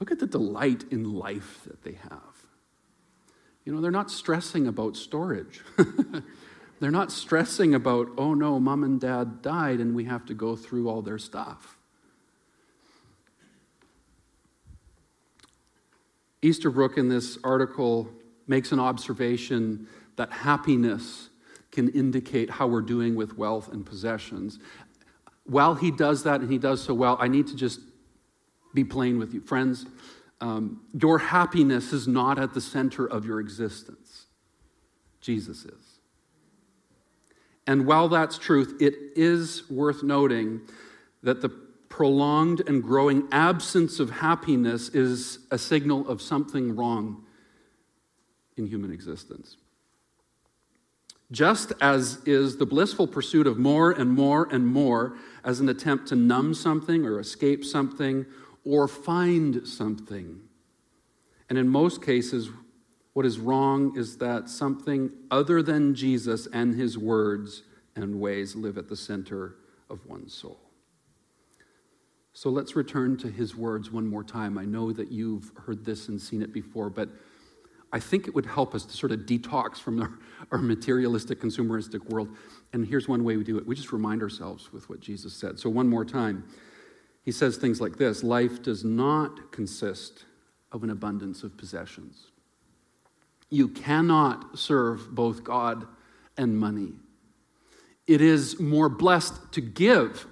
Look 0.00 0.10
at 0.10 0.18
the 0.18 0.26
delight 0.26 0.84
in 0.90 1.12
life 1.12 1.60
that 1.66 1.82
they 1.82 1.98
have. 2.00 2.46
You 3.64 3.74
know, 3.74 3.80
they're 3.82 3.90
not 3.90 4.10
stressing 4.10 4.66
about 4.68 4.96
storage. 4.96 5.60
they're 6.80 6.90
not 6.90 7.12
stressing 7.12 7.74
about, 7.74 8.08
oh 8.18 8.34
no, 8.34 8.58
mom 8.58 8.84
and 8.84 9.00
dad 9.00 9.42
died 9.42 9.80
and 9.80 9.94
we 9.94 10.04
have 10.04 10.26
to 10.26 10.34
go 10.34 10.56
through 10.56 10.88
all 10.88 11.02
their 11.02 11.18
stuff. 11.18 11.78
Easterbrook 16.42 16.98
in 16.98 17.08
this 17.08 17.38
article 17.42 18.10
makes 18.46 18.70
an 18.70 18.78
observation 18.78 19.86
that 20.16 20.30
happiness 20.30 21.30
can 21.70 21.88
indicate 21.88 22.50
how 22.50 22.66
we're 22.66 22.82
doing 22.82 23.14
with 23.14 23.38
wealth 23.38 23.72
and 23.72 23.86
possessions. 23.86 24.58
While 25.44 25.74
he 25.74 25.90
does 25.90 26.22
that 26.24 26.40
and 26.40 26.50
he 26.50 26.58
does 26.58 26.82
so 26.82 26.92
well, 26.92 27.16
I 27.20 27.28
need 27.28 27.46
to 27.48 27.56
just 27.56 27.80
be 28.74 28.84
plain 28.84 29.18
with 29.18 29.32
you. 29.32 29.40
Friends, 29.40 29.86
um, 30.40 30.82
your 30.92 31.18
happiness 31.18 31.92
is 31.92 32.06
not 32.06 32.38
at 32.38 32.52
the 32.52 32.60
center 32.60 33.06
of 33.06 33.24
your 33.24 33.40
existence, 33.40 34.26
Jesus 35.20 35.64
is. 35.64 35.93
And 37.66 37.86
while 37.86 38.08
that's 38.08 38.38
truth, 38.38 38.76
it 38.80 38.94
is 39.16 39.68
worth 39.70 40.02
noting 40.02 40.60
that 41.22 41.40
the 41.40 41.48
prolonged 41.88 42.60
and 42.68 42.82
growing 42.82 43.26
absence 43.30 44.00
of 44.00 44.10
happiness 44.10 44.88
is 44.88 45.38
a 45.50 45.56
signal 45.56 46.06
of 46.08 46.20
something 46.20 46.74
wrong 46.74 47.24
in 48.56 48.66
human 48.66 48.92
existence. 48.92 49.56
Just 51.30 51.72
as 51.80 52.18
is 52.26 52.58
the 52.58 52.66
blissful 52.66 53.06
pursuit 53.06 53.46
of 53.46 53.58
more 53.58 53.92
and 53.92 54.10
more 54.10 54.46
and 54.50 54.66
more 54.66 55.16
as 55.44 55.60
an 55.60 55.68
attempt 55.68 56.08
to 56.08 56.16
numb 56.16 56.52
something 56.52 57.06
or 57.06 57.18
escape 57.18 57.64
something 57.64 58.26
or 58.64 58.86
find 58.88 59.66
something. 59.66 60.40
And 61.48 61.58
in 61.58 61.68
most 61.68 62.02
cases, 62.02 62.50
what 63.14 63.24
is 63.24 63.38
wrong 63.38 63.96
is 63.96 64.18
that 64.18 64.48
something 64.48 65.10
other 65.30 65.62
than 65.62 65.94
Jesus 65.94 66.46
and 66.52 66.74
his 66.74 66.98
words 66.98 67.62
and 67.96 68.20
ways 68.20 68.54
live 68.56 68.76
at 68.76 68.88
the 68.88 68.96
center 68.96 69.56
of 69.88 70.04
one's 70.06 70.34
soul. 70.34 70.60
So 72.32 72.50
let's 72.50 72.74
return 72.74 73.16
to 73.18 73.30
his 73.30 73.54
words 73.54 73.92
one 73.92 74.06
more 74.06 74.24
time. 74.24 74.58
I 74.58 74.64
know 74.64 74.92
that 74.92 75.12
you've 75.12 75.52
heard 75.64 75.84
this 75.84 76.08
and 76.08 76.20
seen 76.20 76.42
it 76.42 76.52
before, 76.52 76.90
but 76.90 77.08
I 77.92 78.00
think 78.00 78.26
it 78.26 78.34
would 78.34 78.46
help 78.46 78.74
us 78.74 78.84
to 78.84 78.92
sort 78.92 79.12
of 79.12 79.20
detox 79.20 79.76
from 79.76 80.02
our, 80.02 80.18
our, 80.50 80.58
materialistic, 80.58 81.40
consumeristic 81.40 82.10
world. 82.10 82.36
And 82.72 82.84
here's 82.84 83.06
one 83.06 83.22
way 83.22 83.36
we 83.36 83.44
do 83.44 83.56
it 83.56 83.64
we 83.64 83.76
just 83.76 83.92
remind 83.92 84.20
ourselves 84.20 84.72
with 84.72 84.90
what 84.90 84.98
Jesus 84.98 85.32
said. 85.32 85.60
So, 85.60 85.70
one 85.70 85.88
more 85.88 86.04
time, 86.04 86.44
he 87.22 87.30
says 87.30 87.56
things 87.56 87.80
like 87.80 87.96
this 87.96 88.24
Life 88.24 88.60
does 88.64 88.84
not 88.84 89.52
consist 89.52 90.24
of 90.72 90.82
an 90.82 90.90
abundance 90.90 91.44
of 91.44 91.56
possessions. 91.56 92.32
You 93.54 93.68
cannot 93.68 94.58
serve 94.58 95.14
both 95.14 95.44
God 95.44 95.86
and 96.36 96.58
money. 96.58 96.94
It 98.04 98.20
is 98.20 98.58
more 98.58 98.88
blessed 98.88 99.52
to 99.52 99.60
give 99.60 100.26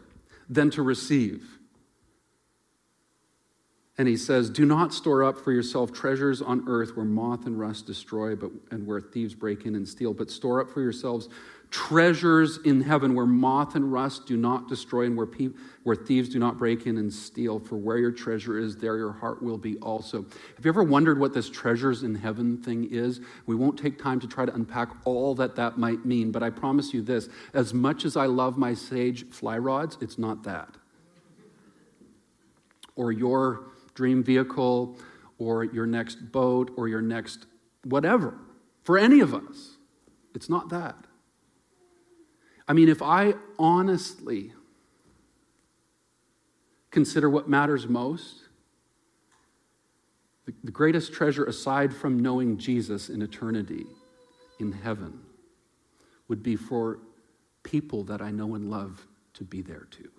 than 0.48 0.70
to 0.70 0.82
receive. 0.82 1.58
And 3.98 4.08
he 4.08 4.16
says, 4.16 4.48
Do 4.48 4.64
not 4.64 4.94
store 4.94 5.22
up 5.22 5.38
for 5.38 5.52
yourself 5.52 5.92
treasures 5.92 6.40
on 6.40 6.64
earth 6.66 6.96
where 6.96 7.04
moth 7.04 7.46
and 7.46 7.58
rust 7.58 7.86
destroy, 7.86 8.34
but, 8.34 8.50
and 8.70 8.86
where 8.86 9.00
thieves 9.00 9.34
break 9.34 9.66
in 9.66 9.74
and 9.74 9.86
steal, 9.86 10.14
but 10.14 10.30
store 10.30 10.60
up 10.60 10.70
for 10.70 10.80
yourselves 10.80 11.28
treasures 11.72 12.58
in 12.66 12.82
heaven 12.82 13.14
where 13.14 13.24
moth 13.24 13.74
and 13.74 13.90
rust 13.90 14.26
do 14.26 14.36
not 14.36 14.68
destroy 14.68 15.06
and 15.06 15.16
where, 15.16 15.26
pe- 15.26 15.48
where 15.84 15.96
thieves 15.96 16.28
do 16.28 16.38
not 16.38 16.58
break 16.58 16.86
in 16.86 16.98
and 16.98 17.12
steal. 17.12 17.58
For 17.58 17.76
where 17.76 17.96
your 17.96 18.12
treasure 18.12 18.58
is, 18.58 18.76
there 18.76 18.98
your 18.98 19.12
heart 19.12 19.42
will 19.42 19.56
be 19.56 19.78
also. 19.78 20.22
Have 20.56 20.64
you 20.64 20.68
ever 20.68 20.84
wondered 20.84 21.18
what 21.18 21.32
this 21.32 21.48
treasures 21.48 22.02
in 22.02 22.14
heaven 22.14 22.58
thing 22.62 22.88
is? 22.90 23.22
We 23.46 23.56
won't 23.56 23.78
take 23.78 23.98
time 23.98 24.20
to 24.20 24.28
try 24.28 24.44
to 24.44 24.54
unpack 24.54 24.90
all 25.06 25.34
that 25.36 25.56
that 25.56 25.78
might 25.78 26.04
mean, 26.04 26.30
but 26.30 26.42
I 26.42 26.50
promise 26.50 26.92
you 26.92 27.00
this 27.00 27.30
as 27.54 27.72
much 27.72 28.04
as 28.04 28.18
I 28.18 28.26
love 28.26 28.58
my 28.58 28.74
sage 28.74 29.26
fly 29.30 29.56
rods, 29.56 29.96
it's 30.02 30.18
not 30.18 30.44
that. 30.44 30.76
Or 32.96 33.10
your 33.12 33.71
dream 33.94 34.22
vehicle 34.22 34.96
or 35.38 35.64
your 35.64 35.86
next 35.86 36.32
boat 36.32 36.70
or 36.76 36.88
your 36.88 37.02
next 37.02 37.46
whatever. 37.84 38.38
For 38.82 38.98
any 38.98 39.20
of 39.20 39.34
us, 39.34 39.76
it's 40.34 40.48
not 40.48 40.68
that. 40.70 40.96
I 42.66 42.72
mean, 42.72 42.88
if 42.88 43.02
I 43.02 43.34
honestly 43.58 44.52
consider 46.90 47.28
what 47.28 47.48
matters 47.48 47.86
most, 47.86 48.42
the, 50.44 50.70
greatest 50.70 51.12
treasure 51.12 51.44
aside 51.44 51.94
from 51.94 52.18
knowing 52.18 52.58
Jesus 52.58 53.08
in 53.08 53.22
eternity, 53.22 53.86
in 54.58 54.72
heaven, 54.72 55.20
would 56.28 56.42
be 56.42 56.56
for 56.56 56.98
people 57.62 58.04
that 58.04 58.20
I 58.20 58.30
know 58.30 58.54
and 58.54 58.70
love 58.70 59.06
to 59.34 59.44
be 59.44 59.62
there 59.62 59.86
too. 59.90 60.10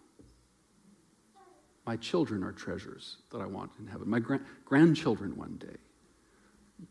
My 1.85 1.97
children 1.97 2.43
are 2.43 2.51
treasures 2.51 3.17
that 3.31 3.39
I 3.39 3.45
want 3.45 3.71
in 3.79 3.87
heaven. 3.87 4.09
My 4.09 4.19
gra- 4.19 4.41
grandchildren 4.65 5.35
one 5.35 5.57
day. 5.57 5.77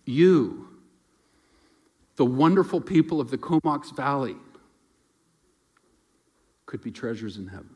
You, 0.05 0.69
the 2.17 2.25
wonderful 2.25 2.81
people 2.81 3.21
of 3.21 3.31
the 3.31 3.39
Comox 3.39 3.91
Valley, 3.91 4.37
could 6.67 6.83
be 6.83 6.91
treasures 6.91 7.37
in 7.37 7.49
heaven. 7.49 7.71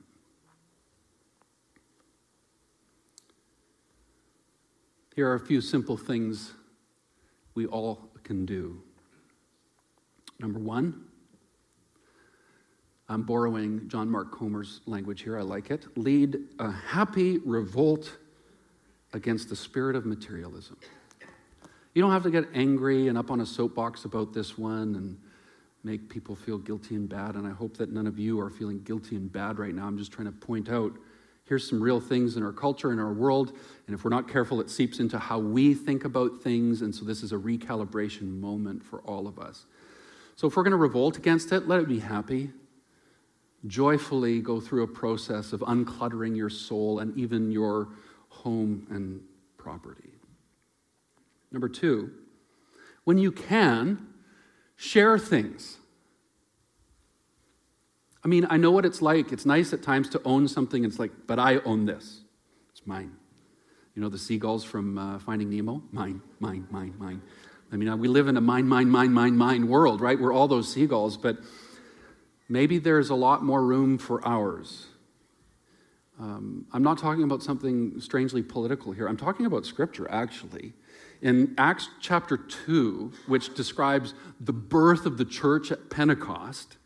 Here 5.14 5.28
are 5.28 5.34
a 5.34 5.40
few 5.40 5.62
simple 5.62 5.96
things 5.96 6.52
we 7.54 7.66
all 7.66 8.10
can 8.22 8.44
do. 8.44 8.82
Number 10.38 10.58
one, 10.58 11.05
I'm 13.08 13.22
borrowing 13.22 13.88
John 13.88 14.10
Mark 14.10 14.32
Comer's 14.32 14.80
language 14.86 15.22
here, 15.22 15.38
I 15.38 15.42
like 15.42 15.70
it. 15.70 15.86
Lead 15.96 16.38
a 16.58 16.70
happy 16.70 17.38
revolt 17.38 18.16
against 19.12 19.48
the 19.48 19.56
spirit 19.56 19.94
of 19.94 20.04
materialism. 20.04 20.76
You 21.94 22.02
don't 22.02 22.10
have 22.10 22.24
to 22.24 22.30
get 22.30 22.46
angry 22.52 23.08
and 23.08 23.16
up 23.16 23.30
on 23.30 23.40
a 23.40 23.46
soapbox 23.46 24.04
about 24.04 24.34
this 24.34 24.58
one 24.58 24.96
and 24.96 25.16
make 25.84 26.08
people 26.08 26.34
feel 26.34 26.58
guilty 26.58 26.96
and 26.96 27.08
bad. 27.08 27.36
And 27.36 27.46
I 27.46 27.52
hope 27.52 27.76
that 27.76 27.92
none 27.92 28.08
of 28.08 28.18
you 28.18 28.40
are 28.40 28.50
feeling 28.50 28.82
guilty 28.82 29.14
and 29.14 29.32
bad 29.32 29.58
right 29.58 29.74
now. 29.74 29.86
I'm 29.86 29.96
just 29.96 30.10
trying 30.10 30.26
to 30.26 30.32
point 30.32 30.68
out 30.68 30.92
here's 31.44 31.66
some 31.66 31.80
real 31.80 32.00
things 32.00 32.36
in 32.36 32.42
our 32.42 32.52
culture, 32.52 32.92
in 32.92 32.98
our 32.98 33.12
world. 33.12 33.52
And 33.86 33.94
if 33.94 34.02
we're 34.02 34.10
not 34.10 34.28
careful, 34.28 34.60
it 34.60 34.68
seeps 34.68 34.98
into 34.98 35.16
how 35.16 35.38
we 35.38 35.74
think 35.74 36.04
about 36.04 36.42
things. 36.42 36.82
And 36.82 36.92
so 36.92 37.04
this 37.04 37.22
is 37.22 37.32
a 37.32 37.36
recalibration 37.36 38.40
moment 38.40 38.82
for 38.82 39.00
all 39.02 39.28
of 39.28 39.38
us. 39.38 39.64
So 40.34 40.48
if 40.48 40.56
we're 40.56 40.64
going 40.64 40.72
to 40.72 40.76
revolt 40.76 41.16
against 41.16 41.52
it, 41.52 41.68
let 41.68 41.78
it 41.78 41.86
be 41.88 42.00
happy 42.00 42.50
joyfully 43.66 44.40
go 44.40 44.60
through 44.60 44.82
a 44.82 44.88
process 44.88 45.52
of 45.52 45.60
uncluttering 45.60 46.36
your 46.36 46.50
soul 46.50 46.98
and 46.98 47.16
even 47.16 47.50
your 47.50 47.88
home 48.28 48.86
and 48.90 49.20
property. 49.56 50.10
Number 51.50 51.68
two, 51.68 52.10
when 53.04 53.18
you 53.18 53.32
can, 53.32 54.06
share 54.76 55.18
things. 55.18 55.78
I 58.22 58.28
mean, 58.28 58.46
I 58.50 58.56
know 58.56 58.70
what 58.70 58.84
it's 58.84 59.00
like. 59.00 59.32
It's 59.32 59.46
nice 59.46 59.72
at 59.72 59.82
times 59.82 60.08
to 60.10 60.20
own 60.24 60.48
something. 60.48 60.84
It's 60.84 60.98
like, 60.98 61.12
but 61.26 61.38
I 61.38 61.58
own 61.58 61.86
this. 61.86 62.20
It's 62.70 62.86
mine. 62.86 63.12
You 63.94 64.02
know 64.02 64.08
the 64.08 64.18
seagulls 64.18 64.64
from 64.64 64.98
uh, 64.98 65.18
Finding 65.20 65.48
Nemo? 65.48 65.82
Mine, 65.92 66.20
mine, 66.40 66.66
mine, 66.70 66.94
mine. 66.98 67.22
I 67.72 67.76
mean, 67.76 67.98
we 67.98 68.08
live 68.08 68.28
in 68.28 68.36
a 68.36 68.40
mine, 68.40 68.66
mine, 68.66 68.88
mine, 68.88 69.12
mine, 69.12 69.36
mine 69.36 69.68
world, 69.68 70.00
right? 70.00 70.18
We're 70.20 70.32
all 70.32 70.48
those 70.48 70.72
seagulls, 70.72 71.16
but 71.16 71.38
maybe 72.48 72.78
there's 72.78 73.10
a 73.10 73.14
lot 73.14 73.42
more 73.42 73.64
room 73.64 73.98
for 73.98 74.26
ours. 74.26 74.86
Um, 76.18 76.66
I'm 76.72 76.82
not 76.82 76.98
talking 76.98 77.24
about 77.24 77.42
something 77.42 78.00
strangely 78.00 78.42
political 78.42 78.92
here. 78.92 79.06
I'm 79.06 79.16
talking 79.16 79.44
about 79.44 79.66
scripture, 79.66 80.10
actually. 80.10 80.72
In 81.20 81.54
Acts 81.58 81.88
chapter 82.00 82.36
2, 82.36 83.12
which 83.26 83.54
describes 83.54 84.14
the 84.40 84.52
birth 84.52 85.04
of 85.06 85.18
the 85.18 85.24
church 85.24 85.70
at 85.70 85.90
Pentecost, 85.90 86.78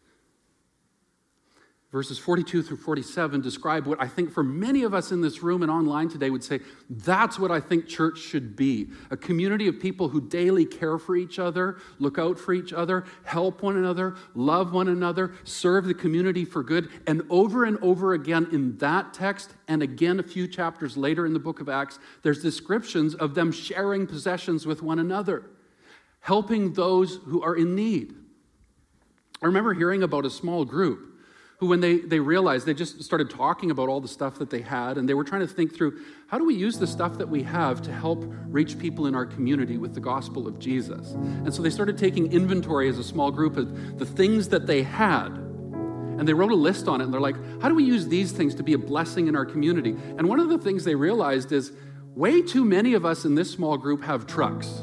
verses 1.93 2.19
42 2.21 2.63
through 2.63 2.77
47 2.77 3.41
describe 3.41 3.87
what 3.87 4.01
I 4.01 4.07
think 4.07 4.31
for 4.31 4.45
many 4.45 4.85
of 4.85 4.95
us 4.95 5.11
in 5.11 5.21
this 5.21 5.43
room 5.43 5.63
and 5.63 5.71
online 5.71 6.09
today 6.09 6.31
would 6.31 6.45
say 6.45 6.61
that's 6.89 7.37
what 7.37 7.51
I 7.51 7.59
think 7.59 7.89
church 7.89 8.19
should 8.19 8.55
be 8.55 8.91
a 9.11 9.17
community 9.17 9.67
of 9.67 9.81
people 9.81 10.09
who 10.09 10.21
daily 10.21 10.65
care 10.65 10.99
for 10.99 11.17
each 11.17 11.41
other, 11.41 11.79
look 11.99 12.17
out 12.19 12.39
for 12.39 12.53
each 12.53 12.73
other, 12.73 13.05
help 13.25 13.63
one 13.63 13.77
another, 13.77 14.17
love 14.35 14.73
one 14.73 14.89
another, 14.89 15.33
serve 15.43 15.85
the 15.85 15.95
community 15.95 16.45
for 16.45 16.63
good. 16.63 16.89
And 17.09 17.23
over 17.29 17.65
and 17.65 17.77
over 17.83 18.13
again 18.15 18.47
in 18.53 18.79
that 18.79 19.13
text, 19.13 19.55
and 19.67 19.83
again 19.83 20.21
a 20.21 20.25
few 20.25 20.47
chapters 20.47 20.97
later 20.97 21.27
in 21.27 21.33
the 21.33 21.41
book 21.41 21.61
of 21.61 21.69
Acts, 21.69 21.99
there's 22.23 22.41
descriptions 22.41 23.17
of 23.17 23.35
them 23.35 23.51
sharing 23.51 24.07
possessions 24.07 24.65
with 24.65 24.81
one 24.81 25.01
another, 25.01 25.51
helping 26.21 26.73
those 26.73 27.17
who 27.25 27.43
are 27.43 27.57
in 27.57 27.75
need. 27.75 28.15
I 29.43 29.47
remember 29.47 29.75
hearing 29.75 30.05
about 30.05 30.25
a 30.25 30.31
small 30.31 30.65
group 30.65 31.10
who, 31.61 31.67
when 31.67 31.81
they, 31.81 31.99
they 31.99 32.19
realized, 32.19 32.65
they 32.65 32.73
just 32.73 33.03
started 33.03 33.29
talking 33.29 33.71
about 33.71 33.91
all 33.91 34.01
the 34.01 34.09
stuff 34.09 34.37
that 34.39 34.49
they 34.49 34.63
had, 34.63 34.97
and 34.97 35.07
they 35.07 35.13
were 35.13 35.25
trying 35.25 35.43
to 35.43 35.47
think 35.47 35.75
through 35.75 36.01
how 36.27 36.39
do 36.39 36.47
we 36.47 36.55
use 36.55 36.79
the 36.79 36.87
stuff 36.87 37.19
that 37.19 37.29
we 37.29 37.43
have 37.43 37.83
to 37.83 37.93
help 37.93 38.25
reach 38.47 38.79
people 38.79 39.07
in 39.07 39.15
our 39.15 39.27
community 39.27 39.77
with 39.77 39.93
the 39.93 40.01
gospel 40.01 40.49
of 40.49 40.59
Jesus? 40.59 41.13
And 41.13 41.55
so 41.55 41.61
they 41.61 41.69
started 41.69 41.99
taking 41.99 42.33
inventory 42.33 42.89
as 42.89 42.99
a 42.99 43.05
small 43.05 43.31
group 43.31 43.59
of 43.59 43.99
the 43.99 44.07
things 44.07 44.49
that 44.49 44.67
they 44.67 44.83
had. 44.83 45.27
And 45.27 46.27
they 46.27 46.33
wrote 46.33 46.51
a 46.51 46.57
list 46.57 46.89
on 46.89 47.03
it, 47.03 47.05
and 47.05 47.13
they're 47.13 47.21
like, 47.21 47.37
how 47.61 47.69
do 47.69 47.75
we 47.75 47.85
use 47.85 48.09
these 48.09 48.33
things 48.33 48.55
to 48.55 48.63
be 48.63 48.73
a 48.73 48.79
blessing 48.79 49.29
in 49.29 49.37
our 49.37 49.45
community? 49.45 49.95
And 50.17 50.31
one 50.31 50.41
of 50.41 50.49
the 50.49 50.57
things 50.57 50.85
they 50.85 50.95
realized 50.95 51.53
is 51.53 51.73
way 52.15 52.41
too 52.41 52.65
many 52.65 52.95
of 52.95 53.05
us 53.05 53.27
in 53.27 53.35
this 53.35 53.51
small 53.51 53.77
group 53.77 54.03
have 54.05 54.27
trucks. 54.27 54.83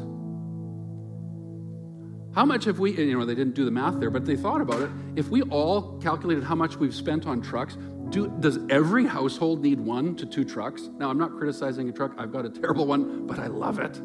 How 2.38 2.46
much 2.46 2.66
have 2.66 2.78
we, 2.78 2.92
you 2.92 3.18
know, 3.18 3.26
they 3.26 3.34
didn't 3.34 3.56
do 3.56 3.66
the 3.66 3.72
math 3.72 4.00
there, 4.00 4.12
but 4.12 4.24
they 4.24 4.36
thought 4.36 4.62
about 4.62 4.80
it. 4.80 4.92
If 5.16 5.30
we 5.30 5.42
all 5.42 5.98
calculated 6.04 6.44
how 6.44 6.54
much 6.54 6.76
we've 6.76 6.94
spent 6.94 7.26
on 7.26 7.42
trucks, 7.42 7.76
do, 8.10 8.32
does 8.40 8.60
every 8.70 9.08
household 9.08 9.64
need 9.64 9.80
one 9.80 10.16
to 10.18 10.26
two 10.28 10.46
trucks? 10.46 10.88
Now, 11.00 11.10
I'm 11.10 11.18
not 11.18 11.36
criticizing 11.36 11.90
a 11.90 11.92
truck. 11.92 12.12
I've 12.16 12.32
got 12.32 12.46
a 12.46 12.50
terrible 12.52 12.86
one, 12.86 13.26
but 13.26 13.40
I 13.40 13.48
love 13.48 13.80
it. 13.80 13.98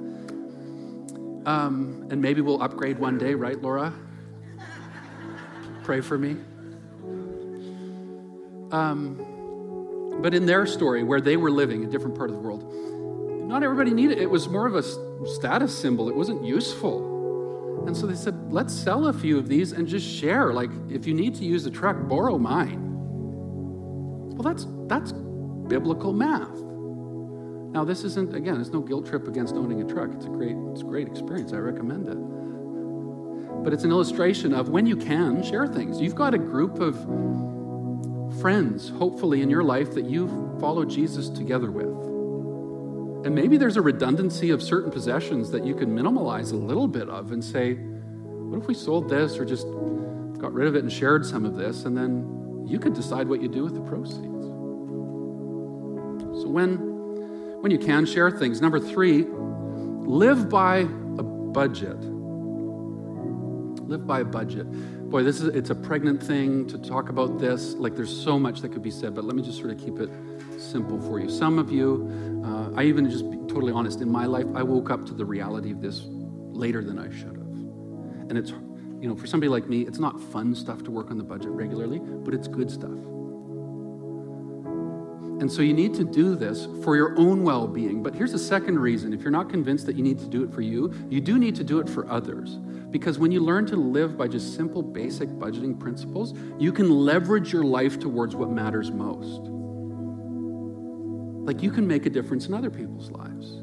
Um, 1.46 2.08
and 2.10 2.22
maybe 2.22 2.40
we'll 2.40 2.62
upgrade 2.62 2.98
one 2.98 3.18
day, 3.18 3.34
right, 3.34 3.60
Laura? 3.60 3.92
Pray 5.82 6.00
for 6.00 6.16
me. 6.16 6.36
Um, 8.70 10.20
but 10.22 10.32
in 10.32 10.46
their 10.46 10.64
story, 10.64 11.02
where 11.02 11.20
they 11.20 11.36
were 11.36 11.50
living, 11.50 11.84
a 11.84 11.86
different 11.86 12.16
part 12.16 12.30
of 12.30 12.36
the 12.36 12.40
world, 12.40 12.64
not 13.46 13.62
everybody 13.62 13.90
needed 13.90 14.16
it. 14.16 14.22
It 14.22 14.30
was 14.30 14.48
more 14.48 14.66
of 14.66 14.74
a 14.74 14.82
status 15.26 15.78
symbol, 15.78 16.08
it 16.08 16.14
wasn't 16.14 16.42
useful. 16.42 17.11
And 17.86 17.96
so 17.96 18.06
they 18.06 18.14
said, 18.14 18.52
let's 18.52 18.72
sell 18.72 19.08
a 19.08 19.12
few 19.12 19.38
of 19.38 19.48
these 19.48 19.72
and 19.72 19.86
just 19.86 20.06
share. 20.06 20.52
Like, 20.52 20.70
if 20.88 21.06
you 21.06 21.14
need 21.14 21.34
to 21.36 21.44
use 21.44 21.64
the 21.64 21.70
truck, 21.70 22.08
borrow 22.08 22.38
mine. 22.38 22.80
Well, 24.34 24.42
that's, 24.42 24.66
that's 24.86 25.12
biblical 25.12 26.12
math. 26.12 26.62
Now, 27.72 27.84
this 27.84 28.04
isn't, 28.04 28.34
again, 28.34 28.60
it's 28.60 28.70
no 28.70 28.80
guilt 28.80 29.06
trip 29.06 29.26
against 29.26 29.54
owning 29.54 29.80
a 29.80 29.84
truck. 29.84 30.10
It's 30.14 30.26
a 30.26 30.28
great, 30.28 30.56
it's 30.70 30.82
a 30.82 30.84
great 30.84 31.08
experience. 31.08 31.52
I 31.52 31.56
recommend 31.56 32.08
it. 32.08 32.18
But 33.64 33.72
it's 33.72 33.84
an 33.84 33.90
illustration 33.90 34.52
of 34.52 34.68
when 34.68 34.86
you 34.86 34.96
can, 34.96 35.42
share 35.42 35.66
things. 35.66 36.00
You've 36.00 36.14
got 36.14 36.34
a 36.34 36.38
group 36.38 36.80
of 36.80 36.96
friends, 38.40 38.90
hopefully, 38.90 39.42
in 39.42 39.50
your 39.50 39.62
life 39.62 39.92
that 39.94 40.04
you 40.04 40.56
follow 40.60 40.84
Jesus 40.84 41.28
together 41.28 41.70
with. 41.70 42.01
And 43.24 43.34
maybe 43.36 43.56
there's 43.56 43.76
a 43.76 43.82
redundancy 43.82 44.50
of 44.50 44.60
certain 44.60 44.90
possessions 44.90 45.50
that 45.52 45.64
you 45.64 45.76
can 45.76 45.96
minimalize 45.96 46.52
a 46.52 46.56
little 46.56 46.88
bit 46.88 47.08
of 47.08 47.30
and 47.30 47.44
say, 47.44 47.74
what 47.74 48.60
if 48.60 48.66
we 48.66 48.74
sold 48.74 49.08
this 49.08 49.38
or 49.38 49.44
just 49.44 49.64
got 50.38 50.52
rid 50.52 50.66
of 50.66 50.74
it 50.74 50.82
and 50.82 50.92
shared 50.92 51.24
some 51.24 51.44
of 51.44 51.54
this? 51.54 51.84
And 51.84 51.96
then 51.96 52.64
you 52.66 52.80
could 52.80 52.94
decide 52.94 53.28
what 53.28 53.40
you 53.40 53.48
do 53.48 53.62
with 53.62 53.74
the 53.74 53.80
proceeds. 53.82 54.46
So 56.42 56.48
when, 56.48 56.78
when 57.60 57.70
you 57.70 57.78
can 57.78 58.06
share 58.06 58.30
things, 58.30 58.60
number 58.60 58.80
three, 58.80 59.24
live 59.24 60.48
by 60.48 60.78
a 60.78 61.22
budget. 61.22 61.98
Live 63.88 64.04
by 64.04 64.20
a 64.20 64.24
budget. 64.24 64.66
Boy, 65.10 65.22
this 65.22 65.40
is 65.40 65.54
it's 65.54 65.70
a 65.70 65.74
pregnant 65.74 66.22
thing 66.22 66.66
to 66.68 66.78
talk 66.78 67.08
about 67.08 67.38
this. 67.38 67.74
Like 67.74 67.94
there's 67.94 68.14
so 68.24 68.38
much 68.38 68.62
that 68.62 68.72
could 68.72 68.82
be 68.82 68.90
said, 68.90 69.14
but 69.14 69.24
let 69.24 69.36
me 69.36 69.42
just 69.42 69.58
sort 69.58 69.70
of 69.70 69.78
keep 69.78 70.00
it 70.00 70.10
simple 70.62 71.00
for 71.00 71.20
you. 71.20 71.28
Some 71.28 71.58
of 71.58 71.70
you, 71.70 72.42
uh, 72.44 72.70
I 72.74 72.84
even 72.84 73.08
just 73.10 73.30
be 73.30 73.36
totally 73.48 73.72
honest, 73.72 74.00
in 74.00 74.10
my 74.10 74.26
life, 74.26 74.46
I 74.54 74.62
woke 74.62 74.90
up 74.90 75.04
to 75.06 75.14
the 75.14 75.24
reality 75.24 75.70
of 75.70 75.80
this 75.80 76.04
later 76.06 76.82
than 76.82 76.98
I 76.98 77.10
should 77.10 77.36
have. 77.36 77.52
And 78.28 78.38
it's, 78.38 78.50
you 78.50 79.08
know, 79.08 79.14
for 79.14 79.26
somebody 79.26 79.48
like 79.48 79.68
me, 79.68 79.82
it's 79.82 79.98
not 79.98 80.20
fun 80.20 80.54
stuff 80.54 80.82
to 80.84 80.90
work 80.90 81.10
on 81.10 81.18
the 81.18 81.24
budget 81.24 81.50
regularly, 81.50 81.98
but 81.98 82.34
it's 82.34 82.48
good 82.48 82.70
stuff. 82.70 82.98
And 85.40 85.50
so 85.50 85.60
you 85.60 85.74
need 85.74 85.92
to 85.94 86.04
do 86.04 86.36
this 86.36 86.68
for 86.84 86.94
your 86.94 87.18
own 87.18 87.42
well 87.42 87.66
being. 87.66 88.00
But 88.00 88.14
here's 88.14 88.32
a 88.32 88.38
second 88.38 88.78
reason 88.78 89.12
if 89.12 89.22
you're 89.22 89.32
not 89.32 89.50
convinced 89.50 89.86
that 89.86 89.96
you 89.96 90.02
need 90.04 90.20
to 90.20 90.28
do 90.28 90.44
it 90.44 90.54
for 90.54 90.60
you, 90.60 90.94
you 91.10 91.20
do 91.20 91.36
need 91.36 91.56
to 91.56 91.64
do 91.64 91.80
it 91.80 91.88
for 91.88 92.08
others. 92.08 92.58
Because 92.92 93.18
when 93.18 93.32
you 93.32 93.40
learn 93.40 93.66
to 93.66 93.76
live 93.76 94.16
by 94.16 94.28
just 94.28 94.54
simple, 94.54 94.82
basic 94.82 95.28
budgeting 95.28 95.78
principles, 95.80 96.32
you 96.58 96.72
can 96.72 96.88
leverage 96.88 97.52
your 97.52 97.64
life 97.64 97.98
towards 97.98 98.36
what 98.36 98.50
matters 98.50 98.92
most. 98.92 99.48
Like 101.44 101.62
you 101.62 101.70
can 101.70 101.86
make 101.86 102.06
a 102.06 102.10
difference 102.10 102.46
in 102.46 102.54
other 102.54 102.70
people's 102.70 103.10
lives. 103.10 103.62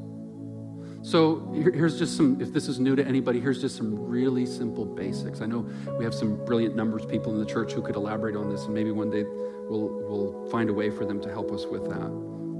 So 1.01 1.49
here's 1.53 1.97
just 1.97 2.17
some, 2.17 2.41
if 2.41 2.51
this 2.51 2.67
is 2.67 2.77
new 2.77 2.95
to 2.95 3.05
anybody, 3.05 3.39
here's 3.39 3.61
just 3.61 3.77
some 3.77 3.97
really 3.97 4.45
simple 4.45 4.83
basics. 4.83 5.39
I 5.39 5.45
know 5.45 5.65
we 5.97 6.03
have 6.03 6.13
some 6.13 6.43
brilliant 6.45 6.75
numbers 6.75 7.05
people 7.05 7.31
in 7.33 7.39
the 7.39 7.45
church 7.45 7.71
who 7.71 7.81
could 7.81 7.95
elaborate 7.95 8.35
on 8.35 8.49
this, 8.49 8.65
and 8.65 8.73
maybe 8.73 8.91
one 8.91 9.09
day 9.09 9.23
we'll, 9.23 9.87
we'll 9.87 10.49
find 10.49 10.69
a 10.69 10.73
way 10.73 10.89
for 10.89 11.05
them 11.05 11.21
to 11.21 11.29
help 11.29 11.51
us 11.51 11.65
with 11.65 11.87
that. 11.89 12.09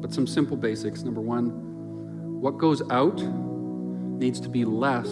But 0.01 0.13
some 0.13 0.25
simple 0.25 0.55
basics. 0.55 1.03
Number 1.03 1.19
one, 1.19 1.49
what 2.39 2.57
goes 2.57 2.81
out 2.89 3.21
needs 3.21 4.39
to 4.39 4.47
be 4.47 4.63
less 4.63 5.09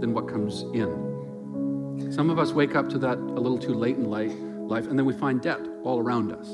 than 0.00 0.14
what 0.14 0.26
comes 0.26 0.62
in. 0.72 2.10
Some 2.10 2.30
of 2.30 2.38
us 2.38 2.52
wake 2.52 2.74
up 2.74 2.88
to 2.90 2.98
that 2.98 3.18
a 3.18 3.40
little 3.40 3.58
too 3.58 3.74
late 3.74 3.96
in 3.96 4.08
life, 4.08 4.32
life 4.38 4.86
and 4.86 4.98
then 4.98 5.04
we 5.04 5.12
find 5.12 5.42
debt 5.42 5.60
all 5.84 5.98
around 5.98 6.32
us. 6.32 6.48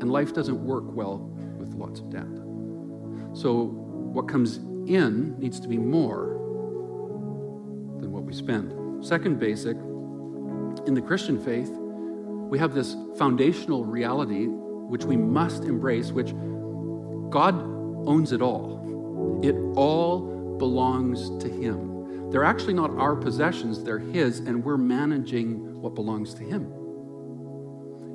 And 0.00 0.10
life 0.10 0.34
doesn't 0.34 0.62
work 0.62 0.84
well 0.86 1.35
with 2.00 2.14
of 2.14 2.20
debt. 2.20 3.36
So, 3.36 3.64
what 3.64 4.28
comes 4.28 4.56
in 4.88 5.38
needs 5.38 5.60
to 5.60 5.68
be 5.68 5.78
more 5.78 6.36
than 8.00 8.12
what 8.12 8.24
we 8.24 8.32
spend. 8.32 9.04
Second 9.04 9.38
basic, 9.38 9.76
in 10.86 10.94
the 10.94 11.02
Christian 11.02 11.42
faith, 11.42 11.70
we 11.70 12.58
have 12.58 12.74
this 12.74 12.96
foundational 13.18 13.84
reality 13.84 14.46
which 14.46 15.04
we 15.04 15.16
must 15.16 15.64
embrace, 15.64 16.12
which 16.12 16.32
God 17.30 17.60
owns 18.06 18.32
it 18.32 18.40
all. 18.40 19.40
It 19.42 19.56
all 19.76 20.56
belongs 20.58 21.28
to 21.42 21.48
Him. 21.48 22.30
They're 22.30 22.44
actually 22.44 22.74
not 22.74 22.90
our 22.92 23.16
possessions, 23.16 23.82
they're 23.82 23.98
His, 23.98 24.38
and 24.40 24.64
we're 24.64 24.78
managing 24.78 25.80
what 25.80 25.94
belongs 25.94 26.34
to 26.34 26.42
Him. 26.42 26.72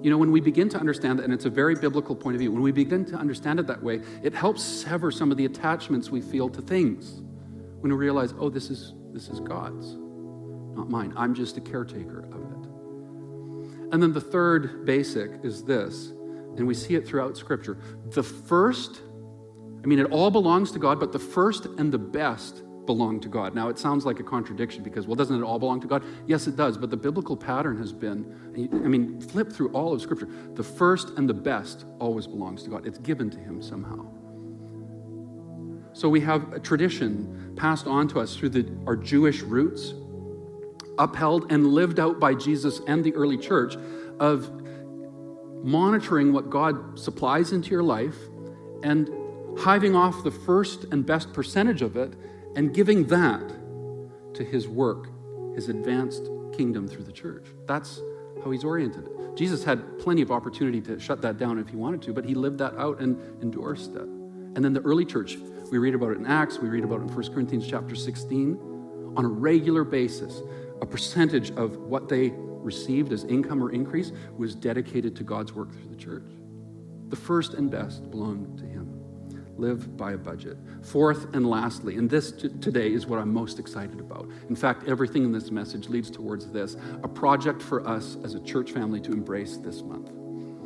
You 0.02 0.10
know, 0.10 0.18
when 0.18 0.32
we 0.32 0.42
begin 0.42 0.68
to 0.70 0.80
understand 0.80 1.20
that, 1.20 1.26
and 1.26 1.34
it's 1.34 1.46
a 1.46 1.50
very 1.50 1.76
biblical 1.76 2.16
point 2.16 2.36
of 2.36 2.40
view, 2.40 2.52
when 2.52 2.64
we 2.64 2.72
begin 2.72 3.06
to 3.06 3.16
understand 3.16 3.60
it 3.60 3.68
that 3.68 3.84
way, 3.84 4.02
it 4.24 4.34
helps 4.34 4.64
sever 4.64 5.12
some 5.12 5.32
of 5.32 5.38
the 5.38 5.46
attachments 5.46 6.10
we 6.10 6.22
feel 6.22 6.50
to 6.50 6.62
things. 6.62 7.22
When 7.82 7.92
we 7.92 7.98
realize, 7.98 8.34
oh, 8.40 8.50
this 8.50 8.70
is 8.70 8.94
this 9.14 9.30
is 9.30 9.40
God's, 9.40 9.96
not 10.76 10.90
mine. 10.90 11.14
I'm 11.18 11.34
just 11.34 11.58
a 11.58 11.62
caretaker 11.62 12.20
of 12.32 12.42
it. 12.42 12.70
And 13.92 14.02
then 14.02 14.14
the 14.14 14.22
third 14.22 14.86
basic 14.86 15.32
is 15.44 15.64
this, 15.64 16.08
and 16.58 16.66
we 16.66 16.74
see 16.74 16.96
it 16.96 17.06
throughout 17.06 17.38
Scripture. 17.38 17.78
The 18.06 18.24
first, 18.24 19.02
I 19.84 19.88
mean, 19.88 20.00
it 20.00 20.12
all 20.12 20.32
belongs 20.32 20.72
to 20.72 20.80
God, 20.80 21.00
but 21.00 21.12
the 21.12 21.20
first 21.20 21.66
and 21.66 21.92
the 21.92 22.00
best 22.00 22.64
belong 22.92 23.22
to 23.22 23.30
God. 23.30 23.56
Now, 23.56 23.70
it 23.70 23.80
sounds 23.80 24.06
like 24.06 24.20
a 24.20 24.24
contradiction 24.24 24.84
because, 24.84 25.08
well, 25.08 25.16
doesn't 25.16 25.42
it 25.42 25.46
all 25.46 25.60
belong 25.60 25.80
to 25.80 25.88
God? 25.88 26.04
Yes, 26.28 26.46
it 26.48 26.58
does, 26.58 26.78
but 26.78 26.90
the 26.90 26.98
biblical 26.98 27.38
pattern 27.38 27.78
has 27.78 27.94
been, 27.94 28.20
I 28.74 28.90
mean, 28.90 29.22
flip 29.22 29.50
through 29.50 29.70
all 29.70 29.94
of 29.94 30.02
Scripture. 30.02 30.28
The 30.56 30.64
first 30.64 31.12
and 31.18 31.30
the 31.30 31.34
best 31.34 31.86
always 32.00 32.28
belongs 32.28 32.64
to 32.64 32.70
God, 32.70 32.86
it's 32.86 32.98
given 32.98 33.30
to 33.30 33.38
Him 33.38 33.62
somehow. 33.62 34.06
So 35.94 36.10
we 36.10 36.20
have 36.20 36.52
a 36.52 36.60
tradition 36.60 37.54
passed 37.56 37.88
on 37.88 38.10
to 38.10 38.20
us 38.20 38.36
through 38.36 38.50
the, 38.50 38.70
our 38.86 38.98
Jewish 38.98 39.42
roots, 39.42 39.94
upheld 40.98 41.50
and 41.50 41.68
lived 41.68 41.98
out 41.98 42.20
by 42.20 42.34
Jesus 42.34 42.82
and 42.88 43.06
the 43.06 43.14
early 43.16 43.38
church, 43.38 43.76
of 44.20 44.52
monitoring 45.64 46.34
what 46.34 46.50
God 46.50 47.00
supplies 47.00 47.54
into 47.54 47.70
your 47.70 47.84
life 47.84 48.18
and 48.84 49.10
hiving 49.60 49.96
off 49.96 50.26
the 50.26 50.32
first 50.32 50.86
and 50.92 51.06
best 51.06 51.32
percentage 51.32 51.82
of 51.82 51.96
it 51.96 52.14
and 52.56 52.74
giving 52.74 53.06
that 53.08 53.54
to 54.36 54.44
his 54.44 54.68
work, 54.68 55.10
his 55.56 55.70
advanced 55.70 56.30
kingdom 56.56 56.88
through 56.88 57.04
the 57.04 57.12
church. 57.12 57.46
That's 57.68 58.02
how 58.44 58.52
he's 58.52 58.64
oriented 58.64 59.06
it. 59.06 59.36
Jesus 59.36 59.64
had 59.64 60.00
plenty 60.00 60.22
of 60.22 60.32
opportunity 60.32 60.82
to 60.82 61.00
shut 61.00 61.22
that 61.22 61.38
down 61.38 61.58
if 61.58 61.70
he 61.70 61.76
wanted 61.76 62.02
to, 62.04 62.14
but 62.14 62.26
he 62.26 62.34
lived 62.34 62.58
that 62.60 62.76
out 62.76 63.00
and 63.00 63.18
endorsed 63.42 63.96
it. 63.96 64.02
And 64.02 64.58
then 64.58 64.74
the 64.74 64.82
early 64.82 65.06
church, 65.06 65.38
we 65.72 65.78
read 65.78 65.96
about 65.96 66.12
it 66.12 66.18
in 66.18 66.26
Acts, 66.26 66.60
we 66.60 66.68
read 66.68 66.84
about 66.84 67.00
it 67.00 67.04
in 67.04 67.16
1 67.16 67.34
Corinthians 67.34 67.66
chapter 67.68 67.96
16. 67.96 69.14
On 69.16 69.26
a 69.26 69.28
regular 69.28 69.84
basis, 69.84 70.42
a 70.82 70.86
percentage 70.86 71.52
of 71.52 71.78
what 71.78 72.10
they 72.10 72.34
received 72.36 73.12
as 73.14 73.24
income 73.26 73.64
or 73.64 73.72
increase 73.72 74.12
was 74.38 74.56
dedicated 74.56 75.16
to 75.16 75.24
God's 75.24 75.54
work 75.54 75.72
through 75.72 75.90
the 75.90 75.96
church. 75.96 76.30
The 77.10 77.16
first 77.16 77.54
and 77.54 77.70
best 77.70 78.10
belonged 78.12 78.58
to 78.60 78.66
him. 78.66 78.81
Live 79.62 79.96
by 79.96 80.14
a 80.14 80.18
budget. 80.18 80.58
Fourth 80.82 81.36
and 81.36 81.48
lastly, 81.48 81.98
and 81.98 82.10
this 82.10 82.32
t- 82.32 82.50
today 82.62 82.92
is 82.92 83.06
what 83.06 83.20
I'm 83.20 83.32
most 83.32 83.60
excited 83.60 84.00
about. 84.00 84.28
In 84.50 84.56
fact, 84.56 84.88
everything 84.88 85.24
in 85.24 85.32
this 85.32 85.52
message 85.52 85.88
leads 85.88 86.10
towards 86.10 86.48
this 86.48 86.78
a 87.04 87.08
project 87.08 87.62
for 87.62 87.88
us 87.88 88.18
as 88.24 88.34
a 88.34 88.40
church 88.40 88.72
family 88.72 89.00
to 89.02 89.12
embrace 89.12 89.58
this 89.58 89.84
month. 89.84 90.10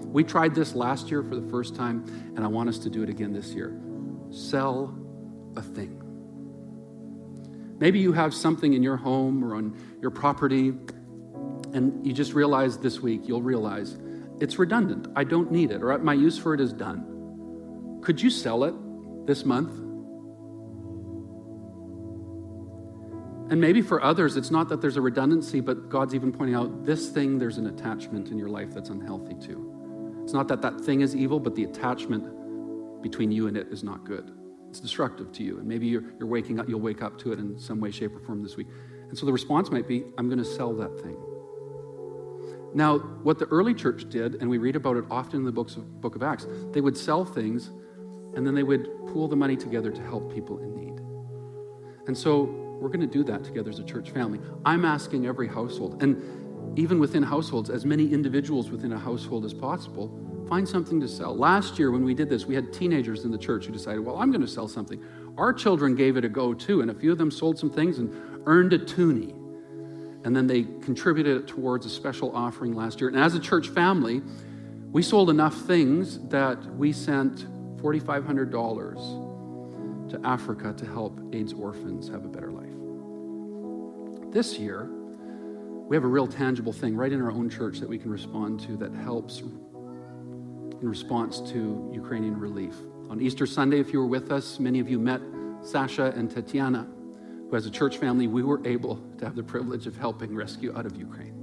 We 0.05 0.23
tried 0.23 0.55
this 0.55 0.75
last 0.75 1.11
year 1.11 1.23
for 1.23 1.35
the 1.35 1.45
first 1.49 1.75
time, 1.75 2.05
and 2.37 2.45
I 2.45 2.47
want 2.47 2.69
us 2.69 2.77
to 2.79 2.89
do 2.89 3.03
it 3.03 3.09
again 3.09 3.33
this 3.33 3.49
year. 3.49 3.77
Sell 4.29 4.97
a 5.57 5.61
thing. 5.61 6.01
Maybe 7.77 7.99
you 7.99 8.13
have 8.13 8.33
something 8.33 8.75
in 8.75 8.81
your 8.81 8.95
home 8.95 9.43
or 9.43 9.55
on 9.55 9.77
your 10.01 10.11
property, 10.11 10.69
and 11.73 12.07
you 12.07 12.13
just 12.13 12.31
realize 12.31 12.77
this 12.77 13.01
week, 13.01 13.27
you'll 13.27 13.41
realize 13.41 13.97
it's 14.39 14.57
redundant. 14.57 15.09
I 15.17 15.25
don't 15.25 15.51
need 15.51 15.71
it, 15.71 15.83
or 15.83 15.97
my 15.97 16.13
use 16.13 16.37
for 16.37 16.53
it 16.53 16.61
is 16.61 16.71
done. 16.71 17.99
Could 18.01 18.21
you 18.21 18.29
sell 18.29 18.63
it 18.63 18.73
this 19.25 19.45
month? 19.45 19.71
And 23.51 23.61
maybe 23.61 23.81
for 23.81 24.03
others, 24.03 24.37
it's 24.37 24.49
not 24.49 24.69
that 24.69 24.81
there's 24.81 24.97
a 24.97 25.01
redundancy, 25.01 25.59
but 25.59 25.87
God's 25.87 26.15
even 26.15 26.31
pointing 26.31 26.55
out 26.55 26.83
this 26.83 27.09
thing, 27.09 27.37
there's 27.37 27.57
an 27.57 27.67
attachment 27.67 28.29
in 28.29 28.39
your 28.39 28.49
life 28.49 28.73
that's 28.73 28.89
unhealthy 28.89 29.35
too. 29.35 30.21
It's 30.23 30.33
not 30.33 30.47
that 30.47 30.63
that 30.63 30.81
thing 30.81 31.01
is 31.01 31.15
evil, 31.15 31.39
but 31.39 31.53
the 31.53 31.65
attachment 31.65 33.03
between 33.03 33.31
you 33.31 33.47
and 33.47 33.55
it 33.55 33.67
is 33.67 33.83
not 33.83 34.03
good. 34.03 34.31
It's 34.71 34.79
destructive 34.79 35.31
to 35.33 35.43
you. 35.43 35.59
And 35.59 35.67
maybe 35.67 35.85
you're, 35.85 36.03
you're 36.17 36.27
waking 36.27 36.59
up, 36.59 36.67
you'll 36.67 36.79
wake 36.79 37.03
up 37.03 37.19
to 37.19 37.31
it 37.33 37.39
in 37.39 37.59
some 37.59 37.79
way, 37.79 37.91
shape, 37.91 38.15
or 38.15 38.19
form 38.19 38.41
this 38.41 38.57
week. 38.57 38.67
And 39.09 39.15
so 39.15 39.27
the 39.27 39.31
response 39.31 39.69
might 39.69 39.87
be, 39.87 40.03
I'm 40.17 40.27
going 40.27 40.39
to 40.39 40.43
sell 40.43 40.73
that 40.77 40.99
thing. 40.99 41.15
Now, 42.73 42.97
what 42.97 43.37
the 43.37 43.45
early 43.45 43.75
church 43.75 44.09
did, 44.09 44.35
and 44.35 44.49
we 44.49 44.57
read 44.57 44.75
about 44.75 44.97
it 44.97 45.05
often 45.11 45.41
in 45.41 45.45
the 45.45 45.51
books 45.51 45.75
of, 45.75 46.01
book 46.01 46.15
of 46.15 46.23
Acts, 46.23 46.47
they 46.71 46.81
would 46.81 46.97
sell 46.97 47.23
things 47.23 47.69
and 48.35 48.45
then 48.45 48.55
they 48.55 48.63
would 48.63 48.89
pool 49.07 49.27
the 49.27 49.35
money 49.35 49.55
together 49.55 49.91
to 49.91 50.01
help 50.01 50.33
people 50.33 50.59
in 50.59 50.75
need. 50.75 50.99
And 52.07 52.17
so 52.17 52.43
we're 52.79 52.89
going 52.89 53.01
to 53.01 53.07
do 53.07 53.23
that 53.23 53.43
together 53.43 53.69
as 53.69 53.79
a 53.79 53.83
church 53.83 54.11
family. 54.11 54.39
I'm 54.65 54.85
asking 54.85 55.25
every 55.25 55.47
household, 55.47 56.03
and 56.03 56.77
even 56.77 56.99
within 56.99 57.23
households, 57.23 57.69
as 57.69 57.85
many 57.85 58.11
individuals 58.11 58.69
within 58.69 58.91
a 58.91 58.99
household 58.99 59.45
as 59.45 59.53
possible, 59.53 60.11
find 60.49 60.67
something 60.67 60.99
to 60.99 61.07
sell. 61.07 61.35
Last 61.35 61.79
year, 61.79 61.91
when 61.91 62.03
we 62.03 62.13
did 62.13 62.29
this, 62.29 62.45
we 62.45 62.53
had 62.53 62.73
teenagers 62.73 63.23
in 63.23 63.31
the 63.31 63.37
church 63.37 63.65
who 63.65 63.71
decided, 63.71 63.99
well, 64.01 64.17
I'm 64.17 64.29
going 64.29 64.41
to 64.41 64.47
sell 64.47 64.67
something. 64.67 65.01
Our 65.37 65.53
children 65.53 65.95
gave 65.95 66.17
it 66.17 66.25
a 66.25 66.29
go 66.29 66.53
too, 66.53 66.81
and 66.81 66.91
a 66.91 66.93
few 66.93 67.11
of 67.11 67.17
them 67.17 67.31
sold 67.31 67.57
some 67.57 67.69
things 67.69 67.97
and 67.97 68.13
earned 68.45 68.73
a 68.73 68.77
toonie. 68.77 69.33
And 70.25 70.35
then 70.35 70.47
they 70.47 70.63
contributed 70.63 71.37
it 71.37 71.47
towards 71.47 71.85
a 71.85 71.89
special 71.89 72.35
offering 72.35 72.73
last 72.75 72.99
year. 72.99 73.09
And 73.09 73.17
as 73.17 73.35
a 73.35 73.39
church 73.39 73.69
family, 73.69 74.21
we 74.91 75.01
sold 75.01 75.29
enough 75.29 75.55
things 75.61 76.19
that 76.29 76.57
we 76.75 76.91
sent 76.91 77.45
$4,500 77.85 80.09
to 80.09 80.19
Africa 80.25 80.73
to 80.75 80.85
help 80.87 81.19
AIDS 81.33 81.53
orphans 81.53 82.09
have 82.09 82.25
a 82.25 82.27
better 82.27 82.51
life. 82.51 82.65
This 84.33 84.57
year, 84.57 84.89
we 85.87 85.95
have 85.95 86.03
a 86.03 86.07
real 86.07 86.25
tangible 86.25 86.73
thing 86.73 86.95
right 86.95 87.13
in 87.13 87.21
our 87.21 87.29
own 87.29 87.47
church 87.47 87.79
that 87.79 87.87
we 87.87 87.99
can 87.99 88.09
respond 88.09 88.59
to 88.61 88.75
that 88.77 88.91
helps 88.91 89.41
in 89.41 90.79
response 90.81 91.41
to 91.51 91.91
Ukrainian 91.93 92.39
relief. 92.39 92.73
On 93.11 93.21
Easter 93.21 93.45
Sunday, 93.45 93.79
if 93.79 93.93
you 93.93 93.99
were 93.99 94.07
with 94.07 94.31
us, 94.31 94.59
many 94.59 94.79
of 94.79 94.89
you 94.89 94.97
met 94.97 95.21
Sasha 95.61 96.11
and 96.15 96.27
Tatiana, 96.29 96.87
who, 97.51 97.55
as 97.55 97.67
a 97.67 97.71
church 97.71 97.97
family, 97.97 98.25
we 98.25 98.41
were 98.41 98.65
able 98.65 98.99
to 99.19 99.25
have 99.25 99.35
the 99.35 99.43
privilege 99.43 99.85
of 99.85 99.95
helping 99.95 100.33
rescue 100.33 100.75
out 100.75 100.87
of 100.87 100.97
Ukraine. 100.97 101.35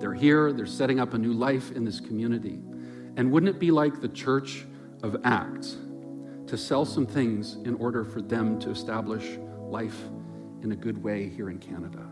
They're 0.00 0.12
here, 0.12 0.52
they're 0.52 0.66
setting 0.66 1.00
up 1.00 1.14
a 1.14 1.18
new 1.18 1.32
life 1.32 1.72
in 1.72 1.82
this 1.82 1.98
community. 1.98 2.60
And 3.16 3.32
wouldn't 3.32 3.48
it 3.48 3.58
be 3.58 3.70
like 3.70 4.02
the 4.02 4.10
church 4.10 4.66
of 5.06 5.20
Acts 5.24 5.76
to 6.46 6.56
sell 6.56 6.84
some 6.84 7.06
things 7.06 7.56
in 7.64 7.74
order 7.76 8.04
for 8.04 8.20
them 8.20 8.58
to 8.60 8.70
establish 8.70 9.38
life 9.60 9.98
in 10.62 10.72
a 10.72 10.76
good 10.76 11.02
way 11.02 11.28
here 11.28 11.50
in 11.50 11.58
Canada? 11.58 12.06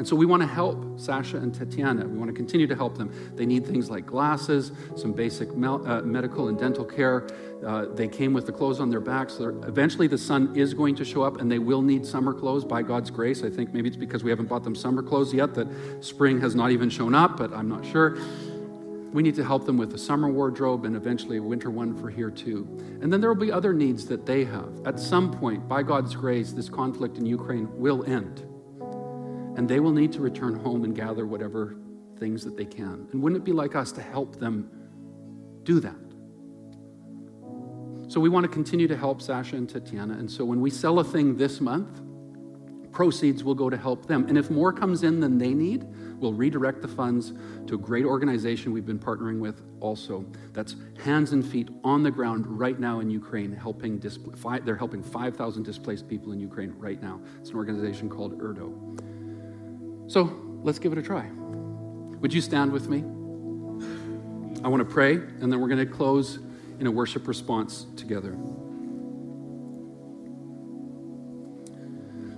And 0.00 0.08
so 0.08 0.16
we 0.16 0.24
want 0.24 0.40
to 0.40 0.46
help 0.46 0.98
Sasha 0.98 1.36
and 1.36 1.54
Tatiana. 1.54 2.08
We 2.08 2.16
want 2.16 2.30
to 2.30 2.34
continue 2.34 2.66
to 2.66 2.74
help 2.74 2.96
them. 2.96 3.12
They 3.36 3.44
need 3.44 3.66
things 3.66 3.90
like 3.90 4.06
glasses, 4.06 4.72
some 4.96 5.12
basic 5.12 5.54
mel- 5.54 5.86
uh, 5.86 6.00
medical 6.00 6.48
and 6.48 6.58
dental 6.58 6.86
care. 6.86 7.28
Uh, 7.66 7.84
they 7.84 8.08
came 8.08 8.32
with 8.32 8.46
the 8.46 8.52
clothes 8.52 8.80
on 8.80 8.88
their 8.88 9.00
backs. 9.00 9.34
So 9.34 9.48
eventually, 9.66 10.06
the 10.06 10.16
sun 10.16 10.56
is 10.56 10.72
going 10.72 10.94
to 10.94 11.04
show 11.04 11.22
up, 11.22 11.38
and 11.38 11.52
they 11.52 11.58
will 11.58 11.82
need 11.82 12.06
summer 12.06 12.32
clothes 12.32 12.64
by 12.64 12.80
God's 12.80 13.10
grace. 13.10 13.42
I 13.42 13.50
think 13.50 13.74
maybe 13.74 13.88
it's 13.88 13.96
because 13.98 14.24
we 14.24 14.30
haven't 14.30 14.48
bought 14.48 14.64
them 14.64 14.74
summer 14.74 15.02
clothes 15.02 15.34
yet 15.34 15.52
that 15.56 15.68
spring 16.00 16.40
has 16.40 16.54
not 16.54 16.70
even 16.70 16.88
shown 16.88 17.14
up, 17.14 17.36
but 17.36 17.52
I'm 17.52 17.68
not 17.68 17.84
sure. 17.84 18.16
We 19.12 19.22
need 19.22 19.34
to 19.36 19.44
help 19.44 19.66
them 19.66 19.76
with 19.76 19.92
a 19.94 19.98
summer 19.98 20.28
wardrobe 20.28 20.84
and 20.84 20.94
eventually 20.94 21.38
a 21.38 21.42
winter 21.42 21.70
one 21.70 21.96
for 21.96 22.08
here 22.10 22.30
too. 22.30 22.66
And 23.02 23.12
then 23.12 23.20
there 23.20 23.32
will 23.32 23.40
be 23.40 23.50
other 23.50 23.72
needs 23.72 24.06
that 24.06 24.24
they 24.24 24.44
have. 24.44 24.86
At 24.86 25.00
some 25.00 25.32
point, 25.32 25.68
by 25.68 25.82
God's 25.82 26.14
grace, 26.14 26.52
this 26.52 26.68
conflict 26.68 27.18
in 27.18 27.26
Ukraine 27.26 27.68
will 27.76 28.04
end 28.04 28.46
and 29.56 29.68
they 29.68 29.80
will 29.80 29.92
need 29.92 30.12
to 30.12 30.20
return 30.20 30.54
home 30.54 30.84
and 30.84 30.94
gather 30.94 31.26
whatever 31.26 31.76
things 32.18 32.44
that 32.44 32.56
they 32.56 32.64
can. 32.64 33.08
And 33.12 33.22
wouldn't 33.22 33.42
it 33.42 33.44
be 33.44 33.52
like 33.52 33.74
us 33.74 33.92
to 33.92 34.02
help 34.02 34.36
them 34.36 34.70
do 35.64 35.80
that? 35.80 35.96
So 38.08 38.20
we 38.20 38.28
want 38.28 38.44
to 38.44 38.48
continue 38.48 38.88
to 38.88 38.96
help 38.96 39.20
Sasha 39.20 39.56
and 39.56 39.68
Tatiana. 39.68 40.14
And 40.14 40.30
so 40.30 40.44
when 40.44 40.60
we 40.60 40.70
sell 40.70 40.98
a 40.98 41.04
thing 41.04 41.36
this 41.36 41.60
month, 41.60 42.00
proceeds 42.90 43.44
will 43.44 43.54
go 43.54 43.70
to 43.70 43.76
help 43.76 44.06
them. 44.06 44.26
And 44.28 44.36
if 44.36 44.50
more 44.50 44.72
comes 44.72 45.02
in 45.02 45.20
than 45.20 45.38
they 45.38 45.54
need, 45.54 45.86
we'll 46.20 46.32
redirect 46.32 46.82
the 46.82 46.88
funds 46.88 47.32
to 47.66 47.74
a 47.74 47.78
great 47.78 48.04
organization 48.04 48.72
we've 48.72 48.86
been 48.86 48.98
partnering 48.98 49.40
with 49.40 49.62
also. 49.80 50.24
That's 50.52 50.76
hands 51.02 51.32
and 51.32 51.44
feet 51.44 51.68
on 51.82 52.02
the 52.02 52.10
ground 52.10 52.46
right 52.46 52.78
now 52.78 53.00
in 53.00 53.10
Ukraine, 53.10 53.52
helping 53.52 53.98
they're 53.98 54.76
helping 54.76 55.02
5,000 55.02 55.62
displaced 55.62 56.08
people 56.08 56.32
in 56.32 56.40
Ukraine 56.40 56.74
right 56.78 57.02
now. 57.02 57.20
It's 57.40 57.50
an 57.50 57.56
organization 57.56 58.08
called 58.08 58.38
Erdo. 58.38 60.10
So 60.10 60.30
let's 60.62 60.78
give 60.78 60.92
it 60.92 60.98
a 60.98 61.02
try. 61.02 61.28
Would 62.20 62.34
you 62.34 62.40
stand 62.40 62.70
with 62.70 62.88
me? 62.88 62.98
I 64.62 64.68
want 64.68 64.86
to 64.86 64.92
pray, 64.92 65.14
and 65.14 65.50
then 65.50 65.60
we're 65.60 65.68
going 65.68 65.86
to 65.86 65.86
close 65.86 66.38
in 66.78 66.86
a 66.86 66.90
worship 66.90 67.26
response 67.26 67.86
together. 67.96 68.36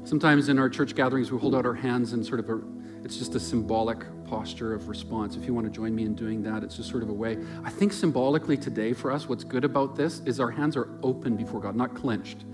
Sometimes 0.04 0.48
in 0.48 0.58
our 0.58 0.68
church 0.68 0.94
gatherings, 0.94 1.32
we 1.32 1.38
hold 1.38 1.54
out 1.54 1.64
our 1.64 1.74
hands 1.74 2.12
and 2.12 2.24
sort 2.24 2.38
of 2.40 2.48
a, 2.50 2.60
it's 3.04 3.16
just 3.16 3.34
a 3.34 3.40
symbolic 3.40 3.98
posture 4.26 4.74
of 4.74 4.88
response. 4.88 5.36
If 5.36 5.44
you 5.44 5.52
want 5.52 5.66
to 5.66 5.72
join 5.72 5.94
me 5.94 6.04
in 6.04 6.14
doing 6.14 6.42
that, 6.44 6.62
it's 6.62 6.76
just 6.76 6.88
sort 6.88 7.02
of 7.02 7.08
a 7.08 7.12
way. 7.12 7.36
I 7.64 7.70
think 7.70 7.92
symbolically 7.92 8.56
today 8.56 8.92
for 8.92 9.10
us, 9.10 9.28
what's 9.28 9.44
good 9.44 9.64
about 9.64 9.96
this 9.96 10.20
is 10.20 10.40
our 10.40 10.50
hands 10.50 10.76
are 10.76 10.88
open 11.02 11.36
before 11.36 11.60
God, 11.60 11.76
not 11.76 11.94
clenched. 11.94 12.44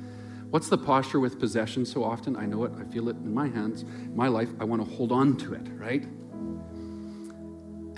What's 0.51 0.69
the 0.69 0.79
posture 0.79 1.21
with 1.21 1.39
possession 1.39 1.85
so 1.85 2.03
often? 2.03 2.35
I 2.35 2.47
know 2.47 2.65
it, 2.65 2.73
I 2.81 2.85
feel 2.85 3.09
it 3.11 3.17
in 3.17 3.33
my 3.33 3.49
hands, 3.49 3.85
my 4.15 4.29
life. 4.29 4.49
I 4.59 4.65
want 4.65 4.83
to 4.83 4.97
hold 4.97 5.13
on 5.13 5.37
to 5.39 5.53
it, 5.53 5.69
right? 5.75 6.03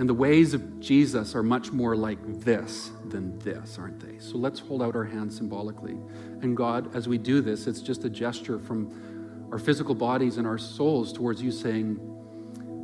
And 0.00 0.08
the 0.08 0.14
ways 0.14 0.52
of 0.52 0.80
Jesus 0.80 1.34
are 1.36 1.42
much 1.42 1.70
more 1.72 1.94
like 1.94 2.18
this 2.42 2.90
than 3.08 3.38
this, 3.38 3.78
aren't 3.78 4.00
they? 4.00 4.18
So 4.18 4.36
let's 4.36 4.58
hold 4.58 4.82
out 4.82 4.96
our 4.96 5.04
hands 5.04 5.36
symbolically. 5.36 5.96
And 6.42 6.56
God, 6.56 6.96
as 6.96 7.06
we 7.06 7.18
do 7.18 7.40
this, 7.40 7.66
it's 7.66 7.80
just 7.82 8.04
a 8.04 8.10
gesture 8.10 8.58
from 8.58 9.48
our 9.52 9.58
physical 9.58 9.94
bodies 9.94 10.38
and 10.38 10.46
our 10.46 10.58
souls 10.58 11.12
towards 11.12 11.42
you 11.42 11.52
saying, 11.52 11.98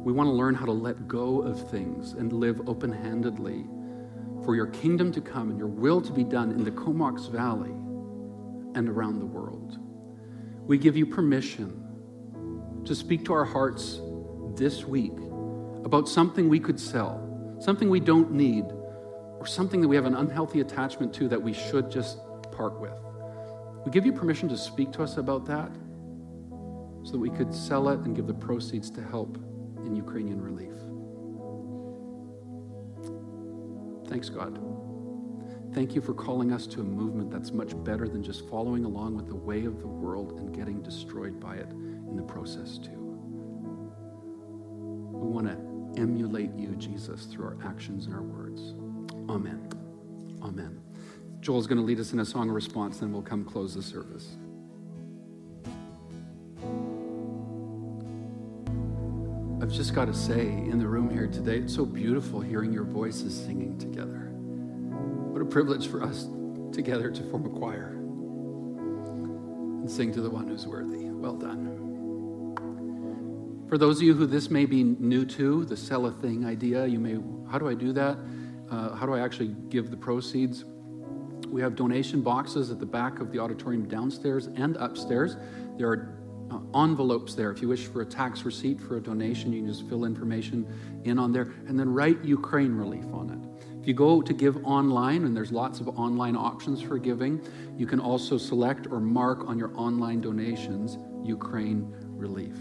we 0.06 0.12
want 0.12 0.28
to 0.28 0.32
learn 0.32 0.54
how 0.54 0.64
to 0.64 0.70
let 0.70 1.08
go 1.08 1.42
of 1.42 1.68
things 1.68 2.12
and 2.12 2.32
live 2.32 2.68
open 2.68 2.92
handedly 2.92 3.64
for 4.44 4.54
your 4.54 4.68
kingdom 4.68 5.10
to 5.10 5.20
come 5.20 5.50
and 5.50 5.58
your 5.58 5.66
will 5.66 6.00
to 6.00 6.12
be 6.12 6.22
done 6.22 6.52
in 6.52 6.62
the 6.62 6.70
Comox 6.70 7.26
Valley 7.26 7.72
and 8.76 8.88
around 8.88 9.18
the 9.18 9.26
world. 9.26 9.80
We 10.64 10.78
give 10.78 10.96
you 10.96 11.06
permission 11.06 11.82
to 12.84 12.94
speak 12.94 13.24
to 13.24 13.32
our 13.32 13.44
hearts 13.44 14.00
this 14.54 14.84
week 14.84 15.14
about 15.84 16.08
something 16.08 16.48
we 16.48 16.60
could 16.60 16.78
sell, 16.78 17.56
something 17.58 17.90
we 17.90 17.98
don't 17.98 18.30
need, 18.30 18.64
or 19.40 19.44
something 19.44 19.80
that 19.80 19.88
we 19.88 19.96
have 19.96 20.06
an 20.06 20.14
unhealthy 20.14 20.60
attachment 20.60 21.12
to 21.14 21.26
that 21.26 21.42
we 21.42 21.52
should 21.52 21.90
just 21.90 22.18
part 22.52 22.80
with. 22.80 22.94
We 23.84 23.90
give 23.90 24.06
you 24.06 24.12
permission 24.12 24.48
to 24.50 24.56
speak 24.56 24.92
to 24.92 25.02
us 25.02 25.16
about 25.16 25.46
that 25.46 25.72
so 27.02 27.10
that 27.10 27.18
we 27.18 27.30
could 27.30 27.52
sell 27.52 27.88
it 27.88 27.98
and 28.02 28.14
give 28.14 28.28
the 28.28 28.34
proceeds 28.34 28.88
to 28.92 29.02
help 29.02 29.36
in 29.86 29.96
Ukrainian 29.96 30.40
relief. 30.40 30.74
Thanks, 34.08 34.28
God. 34.28 34.58
Thank 35.72 35.94
you 35.94 36.00
for 36.00 36.14
calling 36.14 36.52
us 36.52 36.66
to 36.68 36.80
a 36.80 36.84
movement 36.84 37.30
that's 37.30 37.52
much 37.52 37.72
better 37.84 38.08
than 38.08 38.22
just 38.22 38.48
following 38.48 38.84
along 38.84 39.16
with 39.16 39.26
the 39.28 39.34
way 39.36 39.64
of 39.64 39.80
the 39.80 39.86
world 39.86 40.38
and 40.38 40.54
getting 40.54 40.80
destroyed 40.82 41.38
by 41.38 41.56
it 41.56 41.70
in 41.70 42.16
the 42.16 42.22
process, 42.22 42.78
too. 42.78 42.90
We 45.12 45.28
want 45.28 45.46
to 45.48 46.00
emulate 46.00 46.54
you, 46.56 46.76
Jesus, 46.76 47.26
through 47.26 47.46
our 47.46 47.58
actions 47.64 48.06
and 48.06 48.14
our 48.14 48.22
words. 48.22 48.74
Amen. 49.28 49.68
Amen. 50.42 50.80
Joel's 51.40 51.66
going 51.66 51.78
to 51.78 51.84
lead 51.84 52.00
us 52.00 52.12
in 52.12 52.20
a 52.20 52.24
song 52.24 52.48
of 52.48 52.54
response, 52.54 52.98
then 52.98 53.12
we'll 53.12 53.22
come 53.22 53.44
close 53.44 53.74
the 53.74 53.82
service. 53.82 54.36
Just 59.86 59.94
got 59.94 60.06
to 60.06 60.14
say, 60.14 60.40
in 60.40 60.80
the 60.80 60.88
room 60.88 61.08
here 61.08 61.28
today, 61.28 61.58
it's 61.58 61.72
so 61.72 61.86
beautiful 61.86 62.40
hearing 62.40 62.72
your 62.72 62.82
voices 62.82 63.32
singing 63.32 63.78
together. 63.78 64.32
What 65.30 65.40
a 65.40 65.44
privilege 65.44 65.86
for 65.86 66.02
us 66.02 66.26
together 66.72 67.08
to 67.08 67.22
form 67.30 67.46
a 67.46 67.48
choir 67.48 67.90
and 69.78 69.88
sing 69.88 70.12
to 70.14 70.20
the 70.20 70.28
one 70.28 70.48
who's 70.48 70.66
worthy. 70.66 71.04
Well 71.04 71.36
done. 71.36 71.76
For 73.68 73.78
those 73.78 73.98
of 73.98 74.02
you 74.02 74.14
who 74.14 74.26
this 74.26 74.50
may 74.50 74.66
be 74.66 74.82
new 74.82 75.24
to, 75.24 75.64
the 75.64 75.76
sell 75.76 76.06
a 76.06 76.10
thing 76.10 76.44
idea, 76.44 76.84
you 76.84 76.98
may, 76.98 77.20
how 77.48 77.60
do 77.60 77.68
I 77.68 77.74
do 77.74 77.92
that? 77.92 78.18
Uh, 78.68 78.92
how 78.96 79.06
do 79.06 79.14
I 79.14 79.20
actually 79.20 79.54
give 79.68 79.92
the 79.92 79.96
proceeds? 79.96 80.64
We 81.46 81.60
have 81.60 81.76
donation 81.76 82.22
boxes 82.22 82.72
at 82.72 82.80
the 82.80 82.86
back 82.86 83.20
of 83.20 83.30
the 83.30 83.38
auditorium 83.38 83.86
downstairs 83.86 84.48
and 84.48 84.76
upstairs. 84.78 85.36
There 85.78 85.88
are 85.88 86.18
envelopes 86.76 87.34
there. 87.34 87.50
If 87.50 87.62
you 87.62 87.68
wish 87.68 87.86
for 87.86 88.02
a 88.02 88.06
tax 88.06 88.44
receipt 88.44 88.80
for 88.80 88.96
a 88.96 89.00
donation, 89.00 89.52
you 89.52 89.60
can 89.62 89.68
just 89.72 89.88
fill 89.88 90.04
information 90.04 90.66
in 91.04 91.18
on 91.18 91.32
there 91.32 91.52
and 91.66 91.78
then 91.78 91.92
write 91.92 92.22
Ukraine 92.24 92.72
relief 92.72 93.06
on 93.12 93.30
it. 93.30 93.76
If 93.80 93.86
you 93.86 93.94
go 93.94 94.20
to 94.20 94.32
give 94.32 94.56
online, 94.64 95.24
and 95.24 95.36
there's 95.36 95.52
lots 95.52 95.80
of 95.80 95.88
online 95.90 96.36
options 96.36 96.82
for 96.82 96.98
giving, 96.98 97.40
you 97.76 97.86
can 97.86 98.00
also 98.00 98.36
select 98.36 98.88
or 98.90 99.00
mark 99.00 99.46
on 99.46 99.58
your 99.58 99.72
online 99.76 100.20
donations 100.20 100.98
Ukraine 101.24 101.94
relief. 102.08 102.56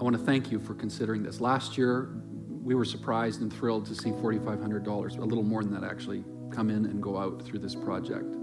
I 0.00 0.04
want 0.04 0.16
to 0.18 0.22
thank 0.24 0.50
you 0.50 0.58
for 0.58 0.74
considering 0.74 1.22
this. 1.22 1.40
Last 1.40 1.78
year, 1.78 2.10
we 2.48 2.74
were 2.74 2.84
surprised 2.84 3.40
and 3.40 3.52
thrilled 3.52 3.86
to 3.86 3.94
see 3.94 4.10
$4,500, 4.10 5.18
a 5.18 5.24
little 5.24 5.44
more 5.44 5.62
than 5.62 5.72
that 5.80 5.88
actually, 5.88 6.24
come 6.50 6.68
in 6.68 6.86
and 6.86 7.02
go 7.02 7.16
out 7.16 7.40
through 7.42 7.60
this 7.60 7.74
project. 7.74 8.34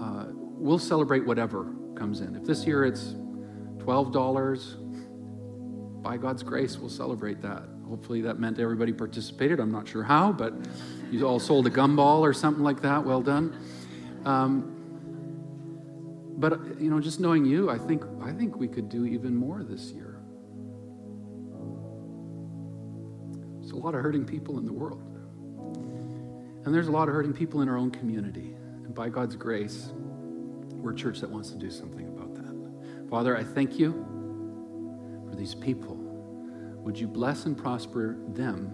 Uh, 0.00 0.26
we'll 0.30 0.78
celebrate 0.78 1.26
whatever 1.26 1.74
comes 1.98 2.20
in. 2.20 2.36
If 2.36 2.44
this 2.44 2.66
year 2.66 2.84
it's 2.84 3.14
$12, 3.78 6.02
by 6.02 6.16
God's 6.16 6.42
grace, 6.42 6.78
we'll 6.78 6.88
celebrate 6.88 7.42
that. 7.42 7.64
Hopefully 7.88 8.20
that 8.22 8.38
meant 8.38 8.58
everybody 8.58 8.92
participated. 8.92 9.60
I'm 9.60 9.72
not 9.72 9.88
sure 9.88 10.02
how, 10.02 10.32
but 10.32 10.54
you 11.10 11.26
all 11.26 11.40
sold 11.40 11.66
a 11.66 11.70
gumball 11.70 12.20
or 12.20 12.32
something 12.32 12.62
like 12.62 12.82
that. 12.82 13.04
Well 13.04 13.22
done. 13.22 13.56
Um, 14.24 14.74
but 16.38 16.80
you 16.80 16.90
know, 16.90 17.00
just 17.00 17.18
knowing 17.18 17.44
you, 17.44 17.70
I 17.70 17.78
think 17.78 18.04
I 18.22 18.32
think 18.32 18.56
we 18.56 18.68
could 18.68 18.88
do 18.88 19.06
even 19.06 19.34
more 19.34 19.64
this 19.64 19.90
year. 19.90 20.20
There's 23.58 23.72
a 23.72 23.76
lot 23.76 23.94
of 23.94 24.02
hurting 24.02 24.24
people 24.24 24.58
in 24.58 24.64
the 24.64 24.72
world. 24.72 25.02
And 26.64 26.74
there's 26.74 26.88
a 26.88 26.92
lot 26.92 27.08
of 27.08 27.14
hurting 27.14 27.32
people 27.32 27.62
in 27.62 27.68
our 27.68 27.76
own 27.76 27.90
community. 27.90 28.54
And 28.84 28.94
by 28.94 29.08
God's 29.08 29.34
grace, 29.34 29.92
we're 30.88 30.94
a 30.94 30.96
church 30.96 31.20
that 31.20 31.28
wants 31.28 31.50
to 31.50 31.58
do 31.58 31.70
something 31.70 32.08
about 32.08 32.34
that. 32.34 33.10
Father, 33.10 33.36
I 33.36 33.44
thank 33.44 33.78
you 33.78 33.92
for 35.28 35.36
these 35.36 35.54
people. 35.54 35.96
Would 35.96 36.98
you 36.98 37.06
bless 37.06 37.44
and 37.44 37.58
prosper 37.58 38.16
them 38.28 38.70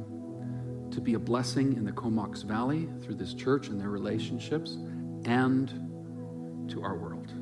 to 0.92 1.00
be 1.00 1.14
a 1.14 1.18
blessing 1.18 1.72
in 1.76 1.84
the 1.84 1.90
Comox 1.90 2.42
Valley 2.42 2.88
through 3.02 3.16
this 3.16 3.34
church 3.34 3.66
and 3.66 3.80
their 3.80 3.90
relationships 3.90 4.76
and 5.24 6.68
to 6.70 6.84
our 6.84 6.96
world? 6.96 7.32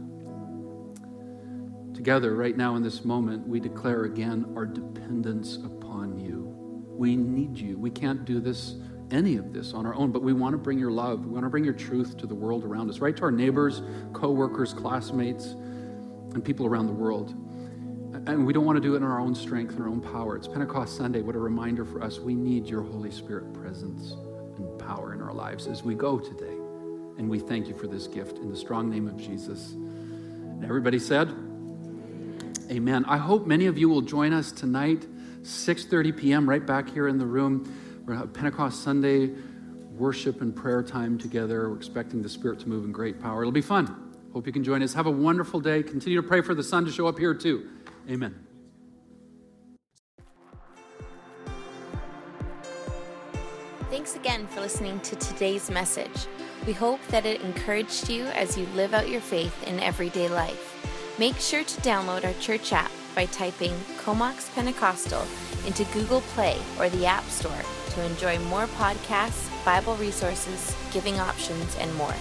Together, 1.95 2.35
right 2.35 2.57
now 2.57 2.75
in 2.77 2.83
this 2.83 3.05
moment, 3.05 3.47
we 3.47 3.61
declare 3.61 4.05
again 4.05 4.55
our 4.57 4.65
dependence 4.65 5.57
upon 5.57 6.19
you. 6.19 6.51
We 6.89 7.15
need 7.15 7.59
you. 7.59 7.77
We 7.77 7.91
can't 7.91 8.25
do 8.25 8.41
this 8.41 8.77
any 9.13 9.37
of 9.37 9.53
this 9.53 9.75
on 9.75 9.87
our 9.87 9.95
own, 9.95 10.11
but 10.11 10.23
we 10.23 10.33
want 10.33 10.55
to 10.55 10.59
bring 10.59 10.79
your 10.79 10.91
love. 10.91 11.27
We 11.27 11.33
want 11.33 11.45
to 11.45 11.51
bring 11.51 11.65
your 11.65 11.75
truth 11.75 12.17
to 12.19 12.27
the 12.27 12.35
world 12.35 12.65
around 12.65 12.91
us, 12.91 12.99
right 12.99 13.17
to 13.17 13.23
our 13.23 13.31
neighbors, 13.31 13.83
co-workers, 14.13 14.73
classmates, 14.73 15.55
and 16.35 16.45
people 16.45 16.67
around 16.67 16.87
the 16.87 16.93
world. 16.93 17.35
And 18.27 18.47
we 18.47 18.53
don't 18.53 18.65
want 18.65 18.77
to 18.77 18.81
do 18.81 18.95
it 18.95 18.99
in 18.99 19.03
our 19.05 19.21
own 19.21 19.35
strength 19.35 19.75
and 19.75 19.83
our 19.83 19.89
own 19.89 20.01
power. 20.01 20.37
It's 20.37 20.49
Pentecost 20.49 20.97
Sunday. 20.97 21.23
What 21.23 21.35
a 21.35 21.39
reminder 21.39 21.85
for 21.85 22.03
us. 22.03 22.19
We 22.19 22.35
need 22.35 22.67
your 22.67 22.83
Holy 22.83 23.11
Spirit 23.11 23.53
presence 23.53 24.13
and 24.57 24.79
power 24.79 25.13
in 25.13 25.21
our 25.21 25.33
lives 25.33 25.67
as 25.67 25.83
we 25.83 25.95
go 25.95 26.19
today. 26.19 26.57
And 27.19 27.29
we 27.29 27.39
thank 27.39 27.69
you 27.69 27.75
for 27.75 27.87
this 27.87 28.07
gift 28.07 28.39
in 28.39 28.49
the 28.51 28.57
strong 28.57 28.91
name 28.91 29.07
of 29.07 29.17
Jesus. 29.17 29.73
And 29.73 30.65
everybody 30.65 30.99
said, 30.99 31.29
Amen. 32.71 33.05
I 33.07 33.19
hope 33.19 33.47
many 33.47 33.67
of 33.67 33.77
you 33.77 33.89
will 33.89 34.01
join 34.01 34.33
us 34.33 34.51
tonight, 34.53 35.07
6:30 35.43 36.17
p.m. 36.17 36.49
right 36.49 36.65
back 36.65 36.89
here 36.89 37.09
in 37.09 37.19
the 37.19 37.27
room. 37.27 37.71
We're 38.03 38.15
going 38.15 38.19
to 38.19 38.27
have 38.27 38.35
Pentecost 38.35 38.83
Sunday 38.83 39.31
worship 39.97 40.41
and 40.41 40.55
prayer 40.55 40.83
time 40.83 41.19
together. 41.19 41.69
We're 41.71 41.77
expecting 41.77 42.21
the 42.21 42.29
Spirit 42.29 42.59
to 42.61 42.69
move 42.69 42.85
in 42.85 42.91
great 42.91 43.21
power. 43.21 43.43
It'll 43.43 43.53
be 43.53 43.61
fun. 43.61 44.13
Hope 44.33 44.45
you 44.45 44.53
can 44.53 44.65
join 44.65 44.83
us. 44.83 44.93
Have 44.95 45.07
a 45.07 45.11
wonderful 45.11 45.61
day. 45.61 45.85
Continue 45.85 46.21
to 46.21 46.27
pray 46.27 46.41
for 46.41 46.53
the 46.53 46.65
sun 46.65 46.85
to 46.85 46.91
show 46.91 47.07
up 47.07 47.17
here 47.17 47.33
too. 47.33 47.69
Amen. 48.11 48.35
Thanks 53.89 54.17
again 54.17 54.49
for 54.49 54.61
listening 54.61 54.99
to 55.01 55.15
today's 55.17 55.71
message. 55.71 56.27
We 56.67 56.73
hope 56.73 57.01
that 57.09 57.25
it 57.25 57.41
encouraged 57.43 58.09
you 58.09 58.25
as 58.29 58.59
you 58.59 58.67
live 58.75 58.95
out 58.95 59.09
your 59.09 59.21
faith 59.21 59.63
in 59.69 59.79
everyday 59.79 60.29
life. 60.29 61.15
Make 61.21 61.37
sure 61.37 61.63
to 61.63 61.81
download 61.83 62.25
our 62.25 62.33
church 62.41 62.73
app 62.73 62.91
by 63.15 63.27
typing 63.27 63.75
Comox 63.99 64.53
Pentecostal 64.55 65.25
into 65.67 65.85
Google 65.93 66.23
Play 66.35 66.59
or 66.81 66.89
the 66.89 67.07
App 67.07 67.29
Store 67.29 67.53
to 67.95 68.05
enjoy 68.05 68.39
more 68.41 68.67
podcasts, 68.67 69.49
Bible 69.65 69.97
resources, 69.97 70.75
giving 70.93 71.21
options, 71.21 71.77
and 71.77 71.95
more. 71.97 72.15